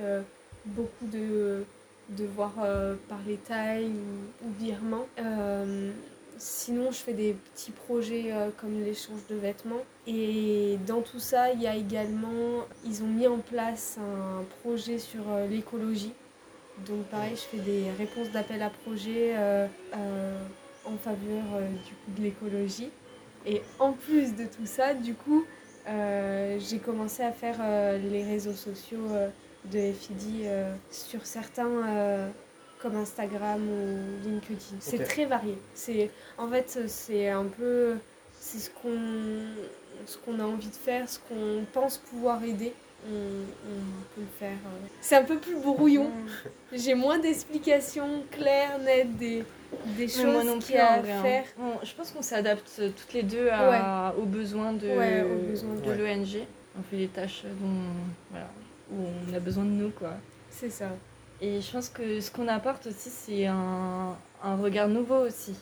beaucoup 0.65 1.05
de 1.05 1.63
devoir 2.09 2.51
euh, 2.61 2.95
parler 3.07 3.37
taille 3.37 3.89
ou, 4.43 4.47
ou 4.47 4.49
birman. 4.59 5.05
Sinon, 6.43 6.89
je 6.89 6.97
fais 6.97 7.13
des 7.13 7.33
petits 7.33 7.69
projets 7.69 8.31
euh, 8.31 8.49
comme 8.57 8.83
l'échange 8.83 9.19
de 9.29 9.35
vêtements. 9.35 9.83
Et 10.07 10.79
dans 10.87 11.01
tout 11.01 11.19
ça, 11.19 11.53
il 11.53 11.61
y 11.61 11.67
a 11.67 11.75
également, 11.75 12.65
ils 12.83 13.03
ont 13.03 13.07
mis 13.07 13.27
en 13.27 13.37
place 13.37 13.99
un 13.99 14.43
projet 14.63 14.97
sur 14.97 15.21
euh, 15.29 15.45
l'écologie. 15.45 16.13
Donc 16.87 17.05
pareil, 17.11 17.35
je 17.35 17.41
fais 17.41 17.59
des 17.59 17.91
réponses 17.95 18.31
d'appel 18.31 18.63
à 18.63 18.71
projet 18.71 19.35
euh, 19.37 19.67
en 20.83 20.97
faveur 20.97 21.43
de 22.07 22.23
l'écologie. 22.23 22.89
Et 23.45 23.61
en 23.77 23.93
plus 23.93 24.35
de 24.35 24.45
tout 24.45 24.65
ça, 24.65 24.95
du 24.95 25.13
coup, 25.13 25.45
j'ai 25.85 26.79
commencé 26.79 27.21
à 27.21 27.31
faire 27.31 27.57
les 27.99 28.23
réseaux 28.23 28.53
sociaux 28.53 29.09
de 29.65 29.91
FIDI 29.91 30.45
sur 30.89 31.25
certains 31.25 32.31
comme 32.81 32.95
Instagram 32.95 33.61
ou 33.61 34.27
LinkedIn. 34.27 34.77
C'est 34.79 35.03
très 35.03 35.25
varié. 35.25 35.57
C'est 35.75 36.09
en 36.37 36.47
fait 36.49 36.79
c'est 36.87 37.29
un 37.29 37.45
peu 37.45 37.95
c'est 38.39 38.59
ce 38.59 38.69
qu'on 38.69 38.97
ce 40.05 40.17
qu'on 40.17 40.39
a 40.39 40.43
envie 40.43 40.67
de 40.69 40.75
faire, 40.75 41.07
ce 41.09 41.19
qu'on 41.19 41.63
pense 41.73 41.97
pouvoir 41.97 42.43
aider. 42.43 42.73
On, 43.07 43.09
on 43.13 44.03
peut 44.15 44.21
le 44.21 44.27
faire. 44.39 44.49
euh. 44.65 44.87
C'est 45.01 45.15
un 45.15 45.23
peu 45.23 45.37
plus 45.37 45.55
brouillon. 45.55 46.11
J'ai 46.73 46.93
moins 46.93 47.17
d'explications 47.17 48.23
claires, 48.29 48.77
nettes, 48.79 49.17
des, 49.17 49.43
des 49.97 50.07
choses 50.07 50.25
moi 50.25 50.43
non 50.43 50.53
qu'il 50.59 50.65
plus, 50.65 50.73
y 50.75 50.77
a 50.77 50.91
en 50.91 50.93
à 50.93 50.99
vrai, 51.01 51.11
hein. 51.13 51.21
faire. 51.23 51.43
Je 51.83 51.93
pense 51.95 52.11
qu'on 52.11 52.21
s'adapte 52.21 52.79
toutes 52.95 53.13
les 53.13 53.23
deux 53.23 53.49
à- 53.49 54.13
aux 54.19 54.25
besoins 54.25 54.73
de, 54.73 54.87
Ouais, 54.87 55.23
aux 55.23 55.49
besoins 55.49 55.73
de 55.75 55.81
de- 55.81 55.91
l'ONG. 55.93 56.45
On 56.79 56.83
fait 56.83 56.97
les 56.97 57.07
tâches 57.07 57.43
dont, 57.59 57.81
voilà, 58.29 58.47
où 58.91 58.97
on 59.29 59.33
a 59.35 59.39
besoin 59.39 59.63
de 59.65 59.69
nous. 59.71 59.89
Quoi. 59.89 60.13
C'est 60.51 60.69
ça. 60.69 60.89
Et 61.41 61.59
je 61.61 61.71
pense 61.71 61.89
que 61.89 62.19
ce 62.21 62.29
qu'on 62.31 62.47
apporte 62.47 62.87
aussi, 62.87 63.09
c'est 63.09 63.45
un, 63.47 64.15
un 64.43 64.55
regard 64.57 64.87
nouveau 64.87 65.25
aussi. 65.25 65.55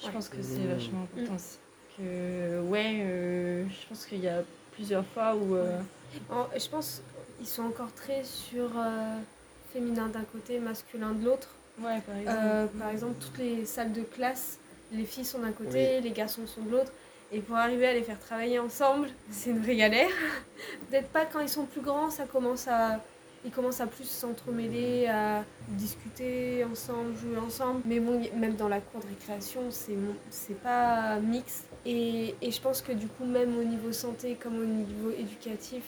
Je 0.00 0.06
Ouais. 0.06 0.12
pense 0.12 0.28
que 0.28 0.36
c'est 0.42 0.60
Mmh. 0.60 0.72
vachement 0.72 1.02
important 1.02 1.32
Mmh. 1.32 1.36
aussi. 1.36 1.58
Que, 1.96 2.60
ouais, 2.62 3.00
euh, 3.02 3.64
je 3.68 3.88
pense 3.88 4.06
qu'il 4.06 4.20
y 4.20 4.28
a 4.28 4.42
plusieurs 4.72 5.04
fois 5.06 5.34
où... 5.36 5.54
euh, 5.54 5.80
En- 6.30 6.46
je 6.56 6.68
pense 6.68 7.02
qu'ils 7.38 7.46
sont 7.48 7.64
encore 7.64 7.92
très 7.94 8.22
sur 8.24 8.70
euh, 8.76 9.16
féminin 9.72 10.06
d'un 10.08 10.22
côté, 10.32 10.58
masculin 10.60 11.12
de 11.12 11.24
l'autre. 11.24 11.48
ouais, 11.80 12.00
par 12.06 12.16
exemple. 12.16 12.38
Euh, 12.40 12.66
par 12.78 12.88
exemple, 12.90 13.14
toutes 13.20 13.38
les 13.38 13.64
salles 13.64 13.92
de 13.92 14.02
classe, 14.02 14.58
les 14.92 15.04
filles 15.04 15.24
sont 15.24 15.40
d'un 15.40 15.52
côté, 15.52 16.00
les 16.00 16.10
garçons 16.10 16.46
sont 16.46 16.62
de 16.62 16.70
l'autre. 16.70 16.92
Et 17.32 17.40
pour 17.40 17.56
arriver 17.56 17.88
à 17.88 17.92
les 17.94 18.02
faire 18.02 18.18
travailler 18.20 18.58
ensemble, 18.60 19.08
c'est 19.30 19.50
une 19.50 19.60
vraie 19.60 19.74
galère. 19.76 20.10
Peut-être 20.90 21.08
pas 21.08 21.24
quand 21.26 21.40
ils 21.40 21.48
sont 21.48 21.64
plus 21.66 21.80
grands, 21.80 22.10
ça 22.10 22.24
commence 22.26 22.68
à 22.68 23.00
ils 23.44 23.50
commencent 23.50 23.80
à 23.80 23.86
plus 23.86 24.08
s'entremêler, 24.08 25.06
à 25.06 25.44
discuter 25.68 26.64
ensemble, 26.64 27.14
jouer 27.16 27.36
ensemble. 27.38 27.82
Mais 27.84 28.00
bon, 28.00 28.20
même 28.36 28.54
dans 28.56 28.68
la 28.68 28.80
cour 28.80 29.00
de 29.02 29.06
récréation, 29.08 29.60
c'est 29.70 30.62
pas 30.62 31.16
mixte. 31.20 31.64
Et, 31.86 32.34
et 32.40 32.50
je 32.50 32.60
pense 32.60 32.80
que 32.80 32.92
du 32.92 33.06
coup, 33.06 33.24
même 33.26 33.58
au 33.58 33.64
niveau 33.64 33.92
santé 33.92 34.36
comme 34.42 34.58
au 34.60 34.64
niveau 34.64 35.10
éducatif, 35.10 35.82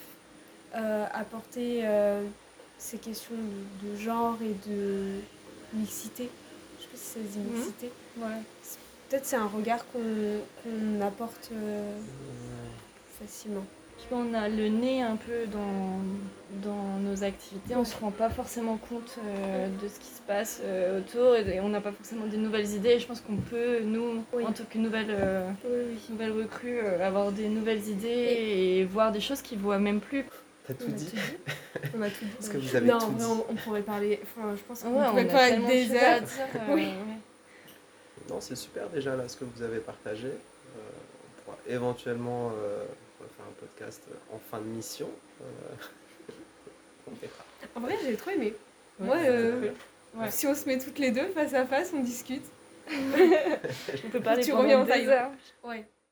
euh, 0.75 1.07
apporter 1.15 1.81
euh, 1.85 2.23
ces 2.79 2.99
questions 2.99 3.35
de, 3.83 3.89
de 3.89 3.97
genre 3.97 4.37
et 4.43 4.69
de 4.69 5.21
mixité, 5.73 6.29
je 6.79 6.83
sais 6.85 6.89
pas 6.91 6.97
si 6.99 7.05
ça 7.05 7.15
se 7.15 7.33
dit 7.33 7.39
Mhm. 7.39 7.57
mixité, 7.57 7.91
Ouais. 8.19 8.43
peut-être 9.09 9.25
c'est 9.25 9.37
un 9.37 9.47
regard 9.47 9.87
qu'on 9.93 10.41
qu'on 10.63 11.01
apporte 11.01 11.49
euh, 11.53 11.97
facilement. 13.19 13.65
On 14.13 14.35
a 14.35 14.49
le 14.49 14.69
nez 14.69 15.03
un 15.03 15.17
peu 15.17 15.47
dans, 15.47 15.99
dans 16.63 16.99
nos 17.01 17.25
activités, 17.25 17.75
on 17.75 17.85
se 17.85 17.97
rend 17.97 18.13
pas 18.13 18.31
forcément 18.31 18.77
compte 18.77 19.17
euh, 19.25 19.67
de 19.83 19.89
ce 19.89 19.99
qui 19.99 20.07
se 20.07 20.21
passe 20.25 20.61
euh, 20.63 21.01
autour 21.01 21.35
et 21.35 21.59
on 21.61 21.69
n'a 21.69 21.81
pas 21.81 21.91
forcément 21.91 22.27
des 22.27 22.37
nouvelles 22.37 22.69
idées. 22.71 22.91
Et 22.91 22.99
je 23.01 23.07
pense 23.07 23.21
qu'on 23.21 23.37
peut, 23.37 23.81
nous, 23.81 24.23
Oui. 24.33 24.45
en 24.47 24.53
tant 24.53 24.63
que 24.71 24.79
nouvelle, 24.79 25.09
euh, 25.11 25.51
Oui, 25.65 25.77
oui. 25.91 25.99
nouvelle 26.11 26.31
recrue, 26.33 26.79
euh, 26.79 27.05
avoir 27.05 27.33
des 27.33 27.49
nouvelles 27.49 27.89
idées 27.89 28.09
et, 28.79 28.85
voir 28.85 29.11
des 29.11 29.21
choses 29.21 29.43
qu'ils 29.43 29.59
voient 29.59 29.81
même 29.81 29.99
plus. 30.01 30.25
T'as 30.69 30.75
tout 30.75 30.85
On 30.89 30.93
a 30.93 30.95
dit 30.95 31.13
On 31.99 32.03
a 32.03 32.09
tout 32.11 32.25
dit. 32.41 32.49
Que 32.49 32.59
vous 32.59 32.77
avez 32.77 32.87
non, 32.89 32.99
tout 33.01 33.11
dit 33.13 33.25
on, 33.25 33.45
on 33.51 33.55
pourrait 33.57 33.83
parler. 33.83 34.21
Enfin, 34.23 34.55
je 34.57 34.63
pense 34.63 34.83
qu'on 34.85 34.91
Ouais, 35.01 35.09
pourrait 35.09 35.29
a 35.29 35.33
parler 35.51 35.67
des 35.87 35.93
heures. 35.97 36.23
euh, 36.23 36.75
Oui. 36.75 36.89
Non, 38.31 38.37
c'est 38.41 38.57
super 38.57 38.89
déjà 38.89 39.17
là 39.17 39.27
ce 39.27 39.37
que 39.37 39.45
vous 39.45 39.63
avez 39.63 39.79
partagé. 39.79 40.29
Euh, 40.29 40.31
on 40.79 41.45
pourra 41.45 41.59
éventuellement 41.69 42.53
euh, 43.47 43.51
un 43.51 43.53
podcast 43.61 44.03
en 44.33 44.39
fin 44.39 44.59
de 44.59 44.65
mission. 44.67 45.09
Euh, 45.43 45.45
on 47.09 47.15
verra. 47.15 47.45
En 47.75 47.81
vrai, 47.81 47.97
j'ai 48.05 48.17
trop 48.17 48.31
aimé. 48.31 48.55
Ouais, 48.99 49.07
Moi, 49.07 49.17
euh. 49.19 49.71
Ouais. 50.15 50.31
Si 50.31 50.47
on 50.47 50.55
se 50.55 50.67
met 50.67 50.79
toutes 50.79 50.99
les 50.99 51.11
deux 51.11 51.29
face 51.29 51.53
à 51.55 51.67
face, 51.67 51.93
on 51.95 52.03
discute. 52.03 52.45
On 52.91 54.09
peut 54.11 54.21
parler 54.21 54.45
Tu 54.45 54.51
pendant 54.53 54.63
reviens 54.63 54.81
en 54.81 54.85
des 54.85 54.91
taille. 54.91 55.07
heures. 55.09 55.31
Ouais. 55.65 55.85